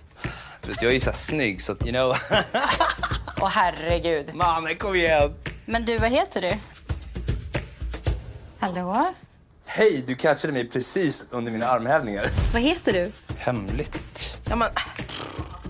[0.67, 2.15] Jag är ju så här snygg så att, you know.
[3.41, 4.35] Åh herregud.
[4.35, 5.35] Mannen kom igen.
[5.67, 6.53] Men du, vad heter du?
[8.61, 9.15] Hallå?
[9.67, 12.31] Hej, du catchade mig precis under mina armhävningar.
[12.53, 13.13] Vad heter du?
[13.37, 14.37] Hemligt.
[14.49, 14.69] Ja, men...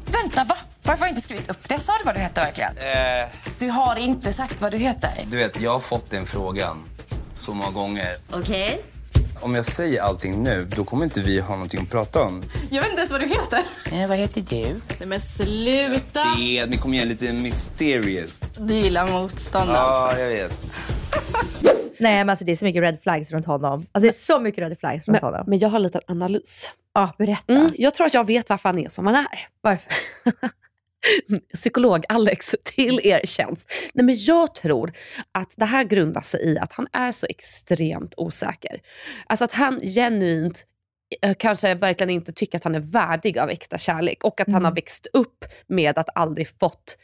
[0.07, 0.57] Vänta, va?
[0.83, 1.81] Varför har jag inte skrivit upp det?
[1.81, 2.77] Sa du vad du hette verkligen?
[2.79, 3.29] Eh,
[3.59, 5.25] Du har inte sagt vad du heter.
[5.27, 6.85] du vet, jag har fått den frågan
[7.35, 8.17] så många gånger.
[8.31, 8.83] Okej.
[9.41, 12.43] Om jag säger allting nu, då kommer inte vi ha någonting att prata om.
[12.71, 13.59] Jag vet inte ens vad du heter.
[13.93, 14.81] Eh, vad heter du?
[14.99, 16.21] Nej men sluta.
[16.37, 18.41] Det, men kom igen, lite mysterious.
[18.59, 20.19] Du gillar motstånd alltså.
[20.21, 20.59] Ja, jag vet.
[22.01, 23.87] Nej, men alltså det är så mycket red flags runt honom.
[23.93, 25.45] Alltså det är så mycket red flags runt Men, honom.
[25.47, 26.71] men jag har en liten analys.
[26.95, 27.53] Ja, berätta.
[27.53, 29.49] Mm, jag tror att jag vet varför han är som han är.
[29.61, 29.93] Varför?
[31.55, 33.71] Psykolog-Alex till er tjänst.
[33.95, 34.93] Nej, men jag tror
[35.33, 38.81] att det här grundar sig i att han är så extremt osäker.
[39.27, 40.65] Alltså att han genuint
[41.23, 44.55] eh, kanske verkligen inte tycker att han är värdig av äkta kärlek och att han
[44.57, 44.65] Mm.
[44.65, 46.99] har växt upp med att aldrig fått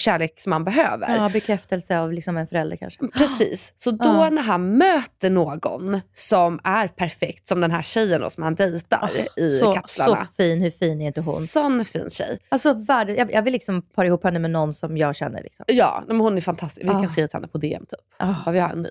[0.00, 1.16] kärlek som han behöver.
[1.16, 3.08] Ja, bekräftelse av liksom en förälder kanske.
[3.08, 3.72] Precis.
[3.76, 4.30] Så då Ja.
[4.30, 9.10] när han möter någon som är perfekt, som den här tjejen då, som han dejtar
[9.36, 10.26] i så, kapslarna.
[10.26, 11.40] så fin, hur fin är inte hon?
[11.40, 12.38] Sån fin tjej.
[12.48, 15.42] Alltså värde, jag, jag vill liksom para ihop henne med någon som jag känner.
[15.42, 15.64] Liksom.
[15.68, 16.84] Ja, men hon är fantastisk.
[16.86, 17.00] Vi Ah.
[17.00, 18.00] kan skriva till henne på DM typ.
[18.18, 18.34] Ah.
[18.46, 18.88] Ja, vi har en ny.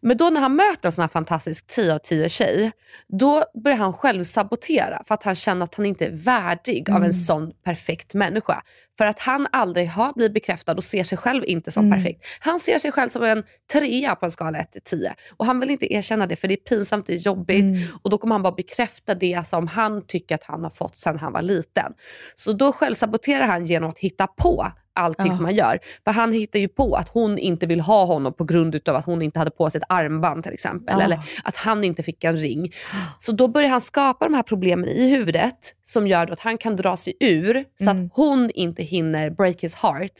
[0.00, 2.72] Men då när han möter en sån här fantastisk 10 av 10 tjej,
[3.08, 6.96] då börjar han själv sabotera för att han känner att han inte är värdig av
[6.96, 7.06] Mm.
[7.06, 8.62] en sån perfekt människa.
[8.98, 11.98] För att han aldrig har blivit bekräftad och ser sig själv inte som Mm.
[11.98, 12.24] perfekt.
[12.40, 13.42] Han ser sig själv som en
[13.72, 15.14] trea på en skala 1 till 10.
[15.36, 17.60] Och han vill inte erkänna det för det är pinsamt, det är jobbigt.
[17.64, 17.82] Mm.
[18.02, 21.18] Och då kommer han bara bekräfta det som han tycker att han har fått sedan
[21.18, 21.92] han var liten.
[22.34, 25.32] Så då självsaboterar han genom att hitta på allting Ja.
[25.32, 25.78] som han gör.
[26.04, 29.06] För han hittar ju på att hon inte vill ha honom på grund utav att
[29.06, 30.96] hon inte hade på sig ett armband till exempel.
[30.98, 31.04] Ja.
[31.04, 32.72] Eller att han inte fick en ring.
[33.18, 36.58] Så då börjar han skapa de här problemen i huvudet som gör då att han
[36.58, 38.06] kan dra sig ur så Mm.
[38.06, 40.12] att hon inte hinner break his heart.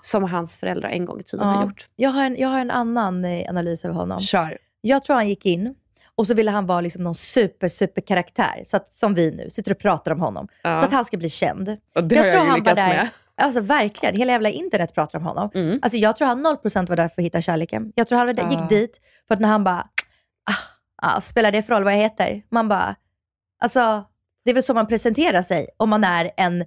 [0.00, 1.62] Som hans föräldrar en gång i tiden har Ja.
[1.62, 1.86] gjort.
[1.96, 4.20] Jag, har en, jag har en annan eh, analys av honom.
[4.20, 4.58] Kör.
[4.80, 5.74] Jag tror han gick in
[6.14, 8.62] och så ville han vara liksom någon super, super karaktär.
[8.66, 10.48] Så att, som vi nu sitter och pratar om honom.
[10.62, 10.78] Ja.
[10.80, 11.76] Så att han ska bli känd.
[11.94, 13.08] Och det jag har jag ju lyckats där, med.
[13.40, 15.50] Alltså verkligen, hela jävla internet pratar om honom.
[15.54, 15.78] Mm.
[15.82, 17.92] Alltså jag tror han 0% var där för att hitta kärleken.
[17.94, 18.50] Jag tror han var där, Ah.
[18.50, 19.86] gick dit för att när han bara,
[20.50, 22.42] ah, ah, spelar det för roll vad jag heter?
[22.50, 22.96] Man bara,
[23.60, 24.04] alltså
[24.44, 26.64] det är väl så man presenterar sig om man är en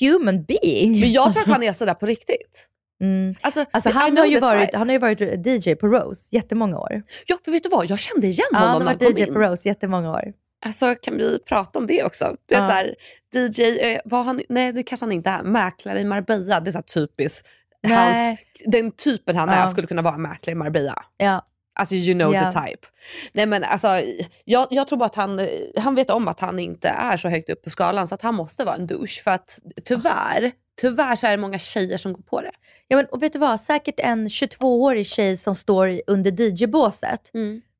[0.00, 1.00] human being.
[1.00, 2.68] Men jag tror Alltså, att han är sådär på riktigt.
[3.00, 3.34] mm.
[3.40, 7.02] Alltså, Alltså han, har ju varit, han har ju varit DJ på Rose jättemånga år.
[7.26, 7.90] Ja, för vet du vad?
[7.90, 9.38] Jag kände igen Ja, han honom har varit DJ på.
[9.38, 10.32] Rose jättemånga år.
[10.66, 12.36] Alltså kan vi prata om det också?
[12.46, 12.60] Du Ja.
[12.60, 12.94] vet, så här,
[13.48, 16.60] DJ, eh, var han, nej det kanske han inte är, mäklare i Marbella.
[16.60, 17.46] Det är så typiskt.
[17.88, 19.54] Hans, den typen han Ja.
[19.54, 21.04] är skulle kunna vara mäklare i Marbella.
[21.16, 21.44] Ja.
[21.74, 22.50] Alltså you know Ja.
[22.52, 22.86] the type.
[23.32, 23.88] Nej men alltså,
[24.44, 27.50] jag, jag tror bara att han, han vet om att han inte är så högt
[27.50, 29.22] upp på skalan så att han måste vara en douche.
[29.24, 32.50] För att tyvärr, tyvärr så är det många tjejer som går på det.
[32.88, 33.60] Ja, men, och vet du vad?
[33.60, 37.30] Säkert en 22-årig tjej som står under DJ-båset,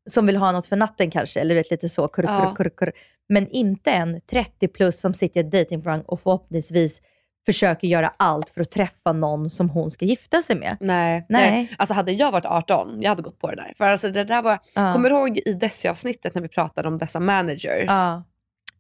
[0.09, 2.55] som vill ha något för natten kanske, eller vet, lite så, kurr, Ja.
[2.57, 2.93] kurr, kurr.
[3.29, 7.03] men inte en 30 plus som sitter i ett datingprogram och förhoppningsvis
[7.47, 10.77] försöker göra allt för att träffa någon som hon ska gifta sig med.
[10.81, 11.27] Nej.
[11.29, 11.75] Nej.
[11.79, 13.73] Alltså hade jag varit 18, jag hade gått på det där.
[13.79, 14.93] För alltså det där var, Ja.
[14.93, 17.85] kommer du ihåg i Desi-avsnittet när vi pratade om dessa managers?
[17.87, 18.23] Ja,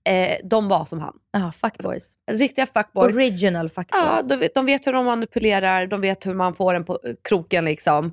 [0.09, 1.15] Eh, de var som han.
[1.33, 2.13] ja fuckboys.
[2.31, 3.17] Riktiga fuckboys.
[3.17, 4.03] Original fuckboys.
[4.05, 6.99] Ja, de vet, de vet hur de manipulerar, de vet hur man får den på
[7.05, 7.65] eh, kroken.
[7.65, 8.13] liksom.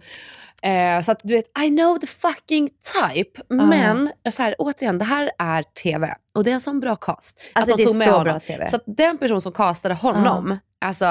[0.61, 3.41] Eh, så att du vet, I know the fucking type.
[3.49, 6.15] Men så här, återigen, det här är TV.
[6.35, 7.39] Och det är en sån bra cast.
[7.53, 8.23] Alltså, att de det är tog med så honom.
[8.33, 8.67] bra TV.
[8.67, 11.05] Så att den person som castade honom, alltså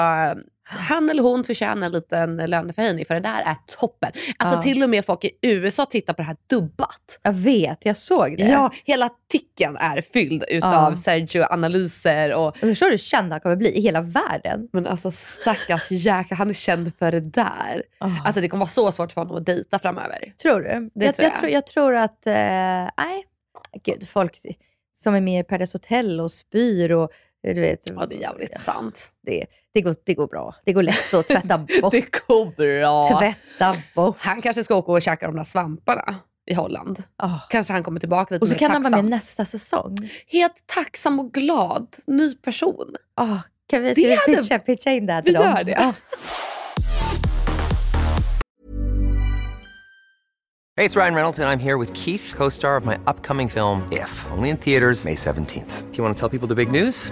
[0.67, 4.11] han eller hon förtjänar en liten löneförhöjning för det där är toppen.
[4.37, 4.61] Alltså Ja.
[4.61, 7.19] till och med folk i USA tittar på det här dubbat.
[7.21, 8.43] Jag vet, jag såg det.
[8.43, 13.55] Ja, hela ticken är fylld utav Sergio-analyser och Och förstår du hur känd han kommer
[13.55, 14.67] bli i hela världen?
[14.73, 17.83] men alltså stackars jäkla, han är känd för det där.
[17.99, 18.25] Oh.
[18.25, 20.33] Alltså det kommer vara så svårt för honom att dejta framöver.
[20.41, 20.89] Tror du?
[20.95, 21.33] Det jag, tror jag.
[21.33, 21.39] jag.
[21.39, 22.33] tror, jag tror att, eh,
[23.05, 23.25] nej,
[23.83, 24.37] gud, folk
[24.97, 27.09] som är med i Paradise Hotel och spyr och
[27.53, 27.81] du vet.
[27.95, 29.11] Ja det är jävligt sant.
[29.21, 30.55] Det, det, går, det går bra.
[30.65, 31.91] Det går lätt att tvätta bort.
[31.91, 33.19] Det går bra.
[33.19, 34.17] Tvätta bort.
[34.19, 36.15] Han kanske ska åka och käka de där svamparna
[36.47, 37.03] i Holland.
[37.23, 37.39] Oh.
[37.49, 39.05] Kanske han kommer tillbaka lite Och så kan han vara tacksam.
[39.05, 39.97] med nästa säsong.
[40.27, 41.87] Helt tacksam och glad.
[42.07, 42.95] Ny person.
[43.21, 45.43] Oh, kan vi, Det vi hade- pitcha, pitcha in det här Vi till dem?
[45.57, 45.71] gör det.
[45.71, 45.93] Ja.
[50.77, 53.87] Hey, it's Ryan Reynolds, and I'm here with Keith, co star of my upcoming film,
[53.93, 55.83] If, only in theaters, May 17th.
[55.91, 57.11] Do you want to tell people the big news?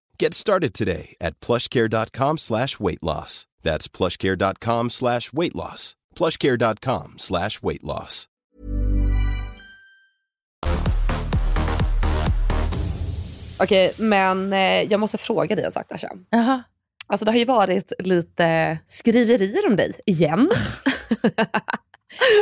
[0.21, 3.47] Get started today at plushcare.com slash weight loss.
[3.63, 5.95] That's plushcare.com slash weight loss.
[6.15, 8.27] plushcare.com slash weight loss.
[13.59, 16.09] Okej, men eh, jag måste fråga dig en sak Dasha.
[16.29, 16.63] Jaha.
[17.07, 20.49] Alltså det har ju varit lite skriverier om dig igen.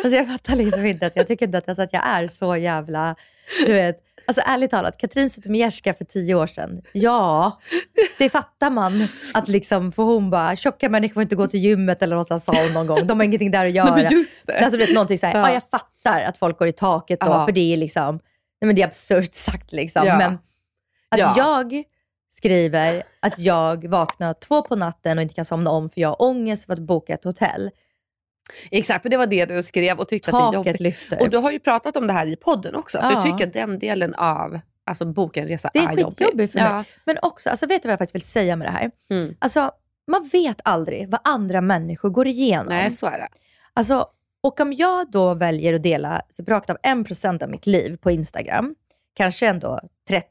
[0.03, 2.57] Alltså jag fattar liksom inte att jag tycker inte att, alltså att jag är så
[2.57, 3.15] jävla,
[3.65, 4.08] du vet.
[4.29, 7.59] Alltså ärligt talat, Katrin Zytomierska för tio år sedan, ja,
[8.17, 9.07] det fattar man.
[9.33, 12.43] Att liksom, för hon bara, tjocka människor får inte gå till gymmet eller något sånt
[12.43, 13.07] sa hon någon gång.
[13.07, 13.95] De har ingenting där att göra.
[13.95, 14.59] Nej, just det.
[14.59, 15.47] Alltså vet, någonting såhär, Ja.
[15.47, 15.53] ja.
[15.53, 17.45] jag fattar att folk går i taket då, Ja.
[17.45, 18.15] för det är liksom,
[18.61, 20.05] nej men det är absurt sagt liksom.
[20.07, 20.17] Ja.
[20.17, 20.33] Men
[21.09, 21.33] att Ja.
[21.37, 21.83] jag
[22.31, 26.21] skriver att jag vaknar två på natten och inte kan somna om för jag har
[26.21, 27.69] ångest för att boka ett hotell.
[28.71, 30.79] Exakt, för det var det du skrev och tyckte att det är Taket jobbigt.
[30.81, 31.21] lyfter.
[31.21, 32.97] Och du har ju pratat om det här i podden också.
[32.97, 33.21] Att Ja.
[33.21, 36.17] Du tycker att den delen av alltså, boken resa Det är är jobbig.
[36.17, 36.67] skitjobbigt för mig.
[36.69, 36.83] Ja.
[37.05, 38.91] Men också, alltså vet du vad jag faktiskt vill säga med det här?
[39.11, 39.35] Mm.
[39.39, 39.71] Alltså,
[40.07, 42.67] man vet aldrig vad andra människor går igenom.
[42.67, 43.27] Nej, så är det.
[43.73, 44.07] Alltså,
[44.41, 48.11] och om jag då väljer att dela typ rakt av 1% av mitt liv på
[48.11, 48.75] Instagram,
[49.13, 49.79] kanske ändå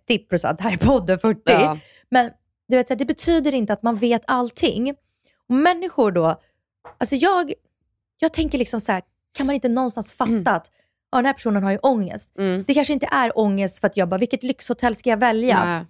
[0.08, 1.38] 30% här i podden, 40%.
[1.44, 1.78] Ja.
[2.10, 2.30] Men
[2.68, 4.90] du vet, det betyder inte att man vet allting.
[5.48, 6.40] Och människor då,
[6.98, 7.52] alltså jag,
[8.18, 9.02] jag tänker liksom så här,
[9.32, 10.70] kan man inte någonstans fatta att
[11.12, 12.32] ja, den här personen har ju ångest.
[12.38, 12.64] Mm.
[12.66, 15.64] Det kanske inte är ångest för att jag bara, vilket lyxhotell ska jag välja?
[15.64, 15.84] Nej.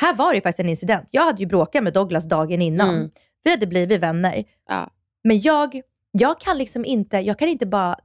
[0.00, 1.08] Här var det ju faktiskt en incident.
[1.10, 2.94] Jag hade ju bråkat med Douglas dagen innan.
[2.94, 3.10] Mm.
[3.44, 4.44] Vi hade blivit vänner.
[4.68, 4.90] Ja.
[5.24, 5.80] Men jag,
[6.12, 7.96] jag kan liksom inte, jag kan inte bara,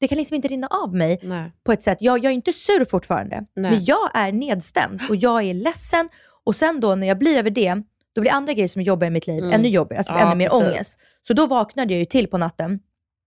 [0.00, 1.52] det kan liksom inte rinna av mig Nej.
[1.64, 1.98] på ett sätt.
[2.00, 3.70] Jag, jag är inte sur fortfarande, Nej.
[3.70, 6.08] men jag är nedstämd och jag är ledsen.
[6.44, 7.82] Och sen då när jag blir över det,
[8.14, 9.52] då blir andra grejer som jobbiga i mitt liv Mm.
[9.52, 10.66] ännu jobbigare, alltså Ja, ännu mer precis.
[10.66, 10.98] ångest.
[11.22, 12.80] Så då vaknade jag ju till på natten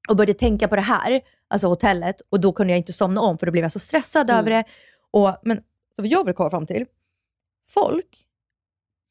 [0.08, 3.38] och började tänka på det här, alltså hotellet, och då kunde jag inte somna om
[3.38, 4.40] för då blev jag så stressad Mm.
[4.40, 4.64] över det.
[5.12, 5.58] Och, men
[5.96, 6.86] så vad jag vill komma fram till,
[7.70, 8.26] folk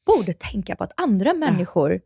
[0.05, 2.01] borde tänka på att andra människor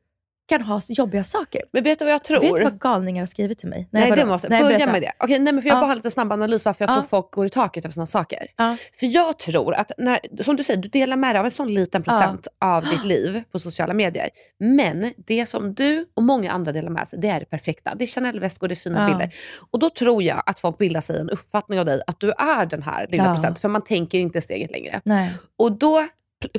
[0.51, 1.61] kan ha jobbiga saker.
[1.73, 2.39] Men vet du vad jag tror?
[2.41, 3.87] Vet du vad galningar har skrivit till mig?
[3.91, 4.21] Nej, vadå?
[4.21, 4.91] det måste, Nej, börja berätta.
[4.91, 5.11] med det.
[5.19, 5.81] Okej, nej, men för jag Ja.
[5.81, 6.95] bara har lite snabb analys varför jag Ja.
[6.95, 8.47] tror folk går i taket över sådana saker.
[8.57, 8.77] Ja.
[8.99, 11.73] För jag tror att, när, som du säger, du delar med dig av en sån
[11.73, 14.29] liten procent av ditt liv på sociala medier.
[14.59, 17.95] Men det som du och många andra delar med sig, det är det perfekta.
[17.95, 19.33] Det är Chanel-väskor, det är fina bilder.
[19.71, 22.65] Och då tror jag att folk bildar sig en uppfattning av dig, att du är
[22.65, 23.33] den här lilla Ja.
[23.33, 23.59] procent.
[23.59, 25.01] För man tänker inte steget längre.
[25.05, 25.33] Nej.
[25.57, 26.07] Och då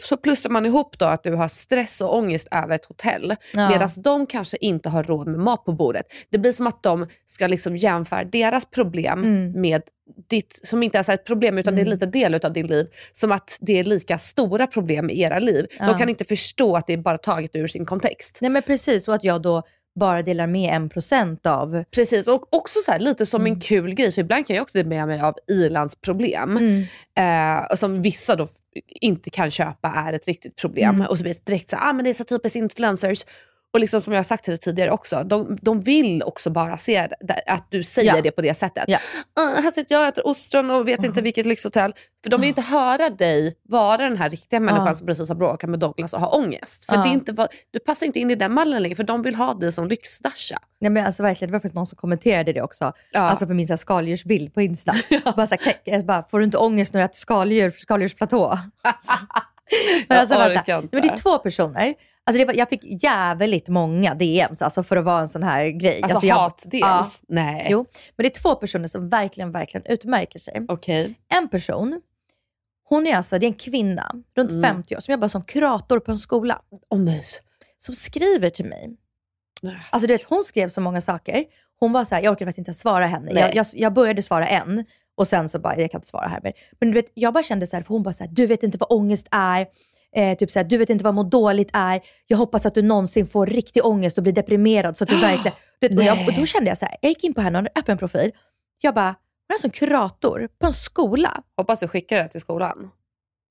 [0.03, 3.37] så plussar man ihop då att du har stress och ångest över ett hotell.
[3.55, 3.69] Ja.
[3.69, 6.07] Medan de kanske inte har råd med mat på bordet.
[6.31, 9.61] Det blir som att de ska liksom jämföra deras problem Mm.
[9.61, 9.83] med
[10.31, 12.87] ditt, som inte är ett problem utan det är en liten del av din liv,
[13.13, 15.67] som att det är lika stora problem i era liv.
[15.79, 15.87] Ja.
[15.87, 18.39] De kan inte förstå att det är bara taget ur sin kontext.
[18.41, 19.63] Nej men precis, och att jag då
[20.01, 21.85] bara delar med en procent av...
[21.91, 23.53] Precis, och också så här, lite som Mm.
[23.53, 26.57] en kul grej, för ibland kan jag också dela med mig av Ilans problem.
[26.57, 27.61] Mm.
[27.69, 28.49] Eh, som vissa då
[29.01, 30.95] inte kan köpa är ett riktigt problem.
[30.95, 31.07] Mm.
[31.07, 33.25] Och så blir det direkt så ah, men det är så typiskt influencers.
[33.75, 36.77] Och liksom som jag har sagt till dig tidigare också, de, de vill också bara
[36.77, 38.21] se det, att du säger Ja.
[38.23, 38.85] det på det sättet.
[38.89, 38.99] Ja.
[39.41, 41.95] Ah, här sitter jag och äter ostron och vet inte vilket lyxhotell.
[42.23, 44.95] För de vill inte höra dig vara den här riktiga människan Ja.
[44.95, 46.85] som precis har bråkat med Douglas och har ångest.
[46.85, 49.23] För det är inte, vad- du passar inte in i den mallen längre, för de
[49.23, 50.59] vill ha dig som lyxdasha.
[50.81, 52.93] Nej men alltså verkligen, det var faktiskt någon som kommenterade det också.
[53.15, 54.93] Alltså på min så här skaldjursbild på Insta.
[55.37, 55.57] bara så
[55.87, 58.59] här, bara, får du inte ångest när du äter skaldjur, skaldjursplatå?
[58.83, 59.13] Alltså.
[60.09, 60.77] Men alltså, vänta.
[60.79, 60.89] inte.
[60.97, 61.95] Men det är två personer.
[62.25, 66.01] Alltså var, jag fick jävligt många DMs alltså för att vara en sån här grej.
[66.03, 66.81] Alltså, jag, hat-DMs?
[66.81, 67.07] Ja.
[67.29, 67.67] Nej.
[67.71, 70.67] Jo, men det är två personer som verkligen, verkligen utmärker sig.
[70.69, 71.15] Okej.
[71.29, 72.01] En person,
[72.89, 74.63] hon är alltså, det är en kvinna, runt Mm.
[74.63, 76.63] 50 år, som jobbar som kurator på en skola.
[76.91, 77.23] Åh nej.
[77.79, 78.97] Som skriver till mig.
[79.63, 79.77] Nej.
[79.91, 81.45] Alltså du vet, hon skrev så många saker.
[81.81, 83.33] Hon var så här, jag orkar faktiskt inte svara henne.
[83.33, 86.41] Jag, jag, jag började svara en och sen så bara, jag kan inte svara här
[86.43, 86.53] mer.
[86.81, 88.63] Men du vet, jag bara kände så här, för hon bara så här, du vet
[88.63, 89.67] inte vad ångest är.
[90.17, 92.01] Eh, typ så här, du vet inte vad må dåligt är.
[92.27, 95.57] Jag hoppas att du någonsin får riktig ångest och blir deprimerad så att du verkligen...
[95.81, 97.65] Vet, och, jag, och då kände jag så här, jag gick in på henne, hon
[97.75, 98.31] har öppen profil.
[98.83, 99.15] Jag bara,
[99.49, 101.43] hon är som kurator på en skola.
[101.57, 102.91] Hoppas du skickar det till skolan.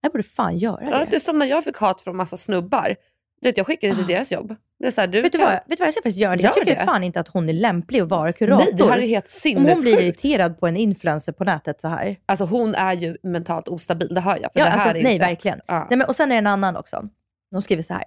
[0.01, 1.05] Jag borde fan göra Ja, det.
[1.09, 2.95] det är som när jag fick hat från massa snubbar.
[3.41, 4.55] Du vet, jag skickar det till deras jobb.
[4.79, 5.45] Det är så här, du Vet du, kan...
[5.47, 6.35] vad, vet du vad jag ska faktiskt göra?
[6.35, 6.85] Gör Jag tycker det.
[6.85, 8.65] fan inte att hon är lämplig att vara kurator.
[8.65, 10.01] Nej, det här är helt Om hon blir sinnessjukt.
[10.03, 12.15] irriterad på en influencer på nätet så här.
[12.25, 14.53] Alltså hon är ju mentalt ostabil, det hör jag.
[14.53, 15.61] För Ja, det här alltså, är nej, inte verkligen.
[15.67, 15.87] Ja.
[15.89, 17.07] Nej, men, och sen är det en annan också.
[17.51, 18.03] De skriver så här.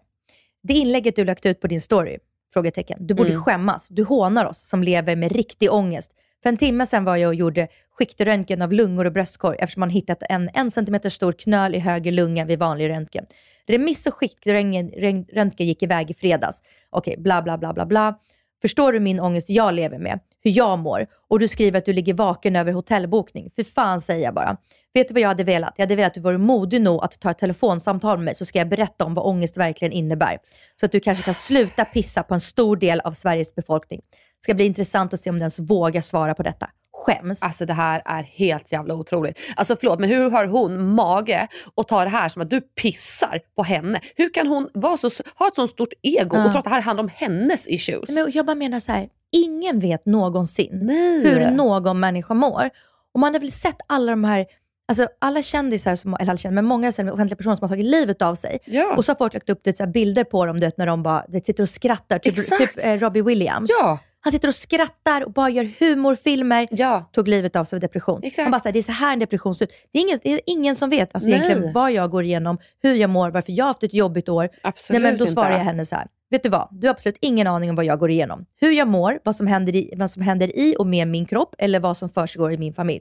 [0.62, 2.18] Det inlägget du lagt ut på din story,
[2.52, 2.98] frågetecken.
[3.06, 3.42] Du borde Mm.
[3.42, 3.88] skämmas.
[3.90, 6.12] Du hånar oss som lever med riktig ångest.
[6.42, 7.68] För en timme sedan var jag och gjorde
[7.98, 12.12] skiktröntgen av lungor och bröstkorg eftersom man hittat en en centimeter stor knöl i höger
[12.12, 13.26] lunga vid vanlig röntgen.
[13.66, 16.62] Remiss och skiktröntgen gick iväg i fredags.
[16.90, 18.18] Okej, bla bla bla bla bla.
[18.62, 20.20] Förstår du min ångest jag lever med?
[20.44, 21.06] Hur jag mår?
[21.28, 23.50] Och du skriver att du ligger vaken över hotellbokning.
[23.50, 24.56] För fan säger jag bara.
[24.94, 25.74] Vet du vad jag hade velat?
[25.76, 28.44] Jag hade velat att du var modig nog att ta ett telefonsamtal med mig så
[28.44, 30.38] ska jag berätta om vad ångest verkligen innebär.
[30.80, 34.00] Så att du kanske kan sluta pissa på en stor del av Sveriges befolkning.
[34.10, 36.70] Det ska bli intressant att se om du ens vågar svara på detta.
[36.96, 37.42] Skäms.
[37.42, 39.38] Alltså det här är helt jävla otroligt.
[39.56, 43.40] Alltså förlåt, men hur har hon mage att ta det här som att du pissar
[43.56, 44.00] på henne?
[44.16, 46.44] Hur kan hon vara så, ha ett så stort ego Ja.
[46.44, 48.10] och tro att det här handlar om hennes issues?
[48.10, 51.26] Men jag bara menar så här, ingen vet någonsin Nej.
[51.26, 52.70] hur någon människa mår.
[53.14, 54.46] Och man har väl sett alla de här,
[54.88, 58.22] alltså alla kändisar, som, eller alla kändisar, men många offentliga personer som har tagit livet
[58.22, 58.58] av sig.
[58.64, 58.96] Ja.
[58.96, 61.02] Och så har folk lagt upp det, så bilder på dem, du vet, när de
[61.02, 62.18] bara vet, sitter och skrattar.
[62.18, 63.70] Typ, typ eh, Robbie Williams.
[63.80, 63.98] Ja.
[64.24, 66.68] Han sitter och skrattar och bara gör humorfilmer.
[66.70, 67.10] Ja.
[67.12, 68.20] Tog livet av sig av depression.
[68.22, 68.44] Exakt.
[68.44, 69.72] Han bara, så här, det är så här en depression ser ut.
[69.92, 71.38] Det är ingen, det är ingen som vet alltså, Nej.
[71.38, 74.48] egentligen vad jag går igenom, hur jag mår, varför jag har haft ett jobbigt år.
[74.62, 75.32] Absolut Nej, men då inte.
[75.32, 76.06] svarar jag henne så här.
[76.30, 76.68] Vet du vad?
[76.70, 78.46] Du har absolut ingen aning om vad jag går igenom.
[78.60, 81.54] Hur jag mår, vad som händer i, vad som händer i och med min kropp
[81.58, 83.00] eller vad som försiggår i min familj.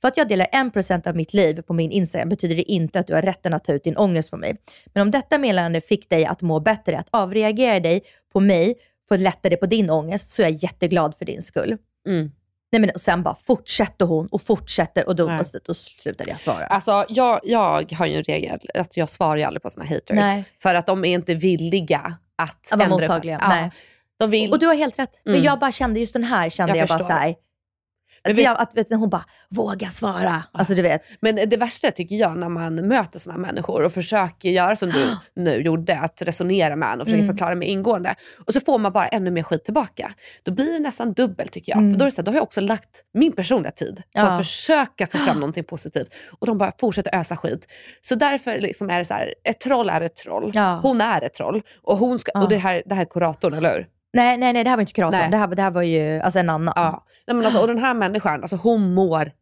[0.00, 3.06] För att jag delar 1% av mitt liv på min Instagram betyder det inte att
[3.06, 4.56] du har rätten att ta ut din ångest på mig.
[4.92, 8.02] Men om detta meddelande fick dig att må bättre, att avreagera dig
[8.32, 8.74] på mig
[9.12, 11.76] för att lätta dig på din ångest, så är jag jätteglad för din skull.
[12.08, 12.30] Mm.
[12.72, 15.38] Nej, men, och sen bara fortsätter hon och fortsätter och då, Nej.
[15.38, 16.66] och då slutade jag svara.
[16.66, 20.10] Alltså jag, jag har ju en regel att jag svarar ju aldrig på såna haters.
[20.16, 20.44] Nej.
[20.62, 23.38] För att de är inte villiga att Att ändra- mottagliga.
[23.40, 23.48] Ja.
[23.48, 23.70] Nej.
[24.18, 24.50] De vill...
[24.52, 25.20] Och du har helt rätt.
[25.24, 25.44] Men Mm.
[25.44, 27.34] jag bara kände, just den här kände Jag jag, bara så här.
[28.24, 30.42] Att, vet- jag, att vet, hon bara, våga svara.
[30.52, 31.02] Alltså du vet.
[31.20, 35.16] Men det värsta tycker jag när man möter såna människor och försöker göra som du
[35.42, 37.34] nu gjorde, att resonera med en och försöka Mm.
[37.34, 38.14] förklara mer ingående.
[38.46, 40.14] Och så får man bara ännu mer skit tillbaka.
[40.42, 41.78] Då blir det nästan dubbelt tycker jag.
[41.78, 41.92] Mm.
[41.92, 44.02] För då, är det så här, då har jag också lagt min personliga tid på
[44.12, 44.22] Ja.
[44.22, 46.14] att försöka få fram någonting positivt.
[46.40, 47.66] Och de bara fortsätter ösa skit.
[48.02, 50.50] Så därför liksom är det så här, ett troll är ett troll.
[50.54, 50.80] Ja.
[50.82, 51.62] Hon är ett troll.
[51.82, 52.42] Och, hon ska, Ja.
[52.42, 53.86] och det, här, det här är kuratorn, eller hur?
[54.12, 55.20] Nej, nej, nej, det här var inte kuratorn.
[55.20, 55.30] Nej.
[55.30, 56.72] Det här, det här var ju alltså en annan.
[56.76, 57.04] Ja.
[57.26, 59.32] Nej, men alltså, och den här människan, alltså, hon mår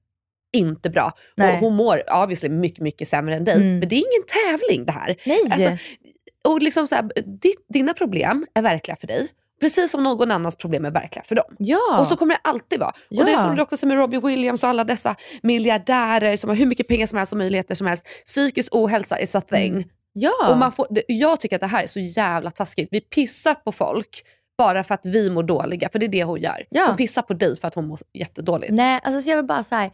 [0.52, 1.12] inte bra.
[1.36, 1.54] Nej.
[1.54, 3.54] Och hon mår obviously mycket, mycket sämre än dig.
[3.54, 3.78] Mm.
[3.78, 5.16] Men det är ingen tävling det här.
[5.26, 5.40] Nej.
[5.50, 5.84] Alltså,
[6.48, 7.10] och liksom så här,
[7.40, 9.28] ditt, dina problem är verkliga för dig.
[9.60, 11.54] Precis som någon annans problem är verkliga för dem.
[11.58, 11.98] ja.
[12.00, 12.92] Och så kommer det alltid vara.
[13.08, 13.20] Ja.
[13.20, 16.56] Och det är som det också med Robbie Williams och alla dessa miljardärer som har
[16.56, 18.06] hur mycket pengar som helst och möjligheter som helst.
[18.26, 19.72] Psykisk ohälsa is a thing.
[19.72, 19.88] Mm.
[20.12, 20.48] ja.
[20.50, 22.88] Och man får, jag tycker att det här är så jävla taskigt.
[22.90, 24.22] Vi pissar på folk
[24.61, 25.88] bara för att vi mår dåliga.
[25.92, 26.66] För det är det hon gör.
[26.70, 26.86] Ja.
[26.86, 28.72] Hon pissar på dig för att hon mår jättedåligt.
[28.72, 29.90] Nej, alltså så jag vill bara så här.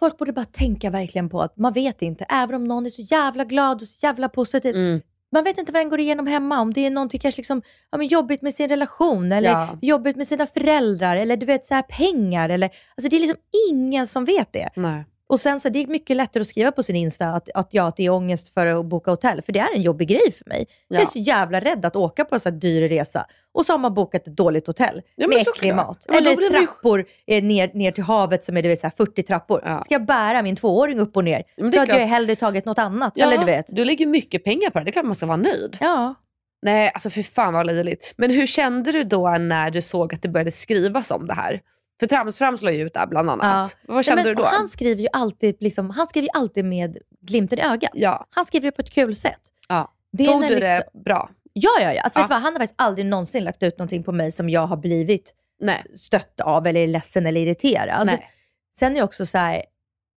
[0.00, 3.02] Folk borde bara tänka verkligen på att man vet inte, även om någon är så
[3.02, 4.76] jävla glad och så jävla positiv.
[4.76, 5.00] Mm.
[5.32, 6.60] Man vet inte vad den går igenom hemma.
[6.60, 9.78] Om det är någonting kanske liksom, ja, men jobbigt med sin relation eller Ja.
[9.82, 12.48] jobbigt med sina föräldrar eller du vet så här, pengar.
[12.48, 13.38] Eller, alltså det är liksom
[13.70, 14.68] ingen som vet det.
[14.76, 15.04] Nej.
[15.28, 17.86] Och sen så det är mycket lättare att skriva på sin Insta att, att, ja,
[17.88, 19.42] att det är ångest för att boka hotell.
[19.42, 20.66] För det är en jobbig grej för mig.
[20.88, 21.10] Jag är Ja.
[21.10, 23.94] så jävla rädd att åka på en sån här dyr resa och så har man
[23.94, 26.04] bokat ett dåligt hotell Ja, med äcklig mat.
[26.08, 29.62] Ja, Eller trappor eh, ner, ner till havet som är det vill säga, 40 trappor.
[29.64, 29.82] Ja.
[29.84, 31.42] Ska jag bära min tvååring upp och ner?
[31.56, 32.00] men det är Då hade klart.
[32.00, 33.12] jag hellre tagit något annat.
[33.16, 33.66] Ja, Eller du vet.
[33.68, 34.84] Du lägger mycket pengar på det.
[34.84, 35.76] Det är klart man ska vara nöjd.
[35.80, 36.14] Ja.
[36.62, 38.14] Nej, alltså för fan vad löjligt.
[38.16, 41.60] Men hur kände du då när du såg att det började skrivas om det här?
[42.00, 43.76] För Trams Frams la ju ut det här bland annat.
[43.88, 44.48] Vad kände Nej, men du då?
[44.48, 47.90] Han skriver ju alltid, liksom, han skriver ju alltid med glimten i ögat.
[47.94, 48.26] Ja.
[48.30, 49.40] Han skriver det på ett kul sätt.
[49.68, 49.90] ja.
[50.12, 51.30] Det Tog du det liksom- bra?
[51.52, 52.02] Ja, ja, ja.
[52.02, 52.22] Alltså, Ja.
[52.22, 52.42] Vet du vad?
[52.42, 55.84] Han har faktiskt aldrig någonsin lagt ut någonting på mig som jag har blivit Nej.
[55.96, 58.06] stött av eller är ledsen eller irriterad.
[58.06, 58.30] Nej.
[58.76, 59.62] Sen är det också så här,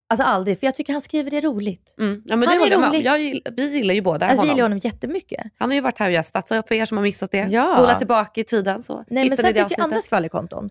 [0.10, 1.95] alltså aldrig, för jag tycker han skriver det roligt.
[1.99, 2.22] Mm.
[2.26, 4.47] Ja, men Han det håller jag med jag gill, Vi gillar ju båda Alltså, vi
[4.47, 4.55] honom.
[4.55, 5.45] gillar honom jättemycket.
[5.58, 7.64] Han har ju varit här och gästat, så för er som har missat det, Ja.
[7.64, 10.70] spola tillbaka i tiden så Nej, men sen det finns det ju andra skvallerkonton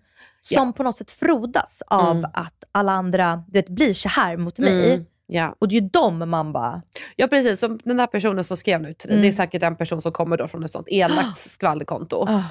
[0.53, 2.29] som på något sätt frodas av Mm.
[2.33, 4.91] att alla andra du vet, blir så här mot mig.
[4.93, 5.05] Mm.
[5.27, 5.55] Ja.
[5.59, 6.81] Och det är ju dem man bara,
[7.15, 7.59] ja, precis.
[7.59, 9.21] Som den här personen som skrev nu till dig, Mm.
[9.21, 12.27] det är säkert en person som kommer då från ett sånt elakt skvallerkonto.
[12.29, 12.41] Eh,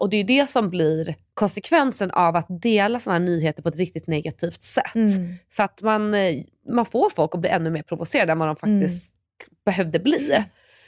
[0.00, 3.76] och det är det som blir konsekvensen av att dela sådana här nyheter på ett
[3.78, 4.94] riktigt negativt sätt.
[4.94, 5.34] Mm.
[5.52, 6.34] För att man, eh,
[6.68, 8.80] man får folk att bli ännu mer provocerade än vad de Mm.
[8.82, 9.12] faktiskt
[9.64, 10.44] behövde bli.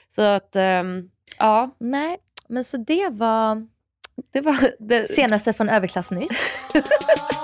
[0.08, 2.16] Så att, ehm, ja, nej.
[2.48, 3.66] Men så det var
[4.32, 4.56] det var...
[4.78, 6.30] Det, senaste från Överklassnytt.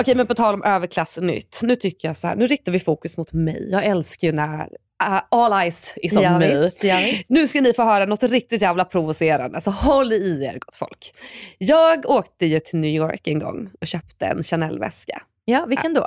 [0.00, 1.60] Okej men på tal om överklassnytt.
[1.62, 3.68] Nu tycker jag så här, nu riktar vi fokus mot mig.
[3.70, 4.68] Jag älskar ju när
[5.02, 6.60] uh, all eyes is on Ja, me.
[6.60, 7.30] visst, ja, visst.
[7.30, 9.60] Nu ska ni få höra något riktigt jävla provocerande.
[9.60, 11.14] Så håll i er gott folk.
[11.58, 15.22] Jag åkte ju till New York en gång och köpte en Chanel-väska.
[15.44, 16.06] Ja, vilken då?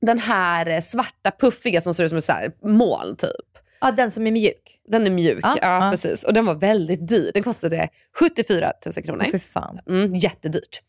[0.00, 3.63] Den här eh, svarta puffiga som ser ut som ett moln typ.
[3.84, 4.80] Ja, den som är mjuk.
[4.88, 5.90] Den är mjuk, Ja, ja, ja.
[5.90, 6.24] precis.
[6.24, 7.30] Och den var väldigt dyr.
[7.34, 9.24] Den kostade 74 000 kronor.
[9.24, 9.80] För fan.
[9.88, 10.80] Mm, jättedyrt.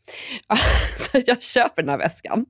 [1.11, 2.45] så jag köper den här väskan.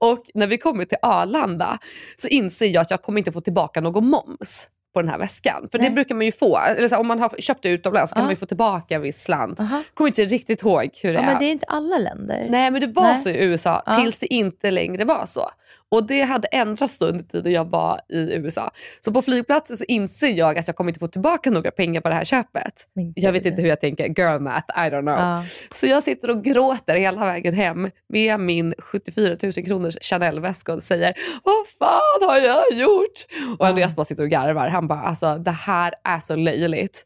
[0.00, 1.78] Och när vi kommer till Arlanda
[2.16, 5.68] så inser jag att jag kommer inte få tillbaka någon moms på den här väskan.
[5.70, 5.92] För det Nej.
[5.92, 6.58] brukar man ju få.
[6.58, 9.02] Eller så, om man har köpt det utomlands så kan man ju få tillbaka en
[9.02, 9.60] viss slant.
[9.60, 9.82] Aha.
[9.94, 11.26] Kommer inte riktigt ihåg hur det är.
[11.26, 12.46] men det är inte alla länder.
[12.50, 13.18] Nej men det var Nej.
[13.18, 15.50] så i USA tills det inte längre var så.
[15.90, 18.70] Och det hade ändrats under tiden jag var i USA.
[19.00, 22.08] Så på flygplatsen så inser jag att jag kommer inte få tillbaka några pengar på
[22.08, 22.86] det här köpet.
[23.14, 25.18] Jag vet inte hur jag tänker, girl math, I don't know.
[25.18, 25.44] Ja.
[25.74, 30.82] Så jag sitter och gråter hela vägen hem med min 74 000 kronors Chanel-väska och
[30.82, 31.14] säger
[31.44, 33.26] vad fan har jag gjort?
[33.58, 34.68] Och Andreas bara sitter och garvar.
[34.68, 37.04] Han bara alltså det här är så löjligt.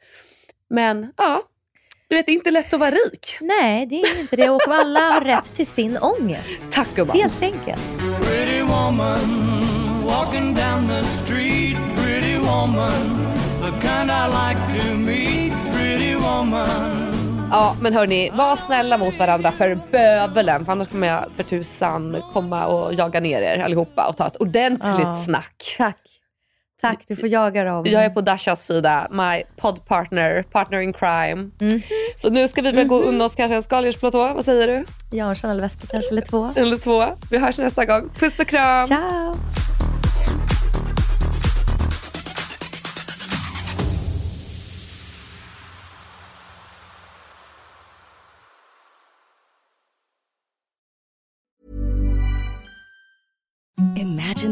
[0.70, 1.42] Men ja,
[2.08, 3.36] du vet det är inte lätt att vara rik.
[3.40, 4.50] Nej, det är inte det.
[4.50, 6.60] Och alla har rätt till sin ångest.
[6.70, 7.16] Tack gumman.
[7.16, 7.82] Helt enkelt.
[8.44, 11.76] Pretty woman walking down the street.
[11.96, 13.26] Pretty woman,
[13.62, 15.52] the kind I like to meet.
[15.72, 17.48] Pretty woman.
[17.50, 20.64] Ja men hörni, var snälla mot varandra för bövelen.
[20.64, 24.36] För annars kommer jag för tusan komma och jaga ner er allihopa och ta ett
[24.36, 25.14] ordentligt Ja.
[25.14, 25.74] snack.
[25.78, 25.96] Tack.
[26.84, 27.84] Tack, du får jaga dem.
[27.86, 31.50] Jag är på Dashas sida, my podpartner, partner in crime.
[31.60, 31.82] Mhm.
[32.16, 35.20] Så nu ska vi väl gå unna oss kanske en skaldjursplatå, vad säger du?
[35.20, 36.50] Har en Chanel-väska kanske, eller två.
[36.56, 37.04] Eller två.
[37.30, 38.10] Vi hörs nästa gång.
[38.18, 38.86] Puss och kram!
[38.86, 39.34] Ciao!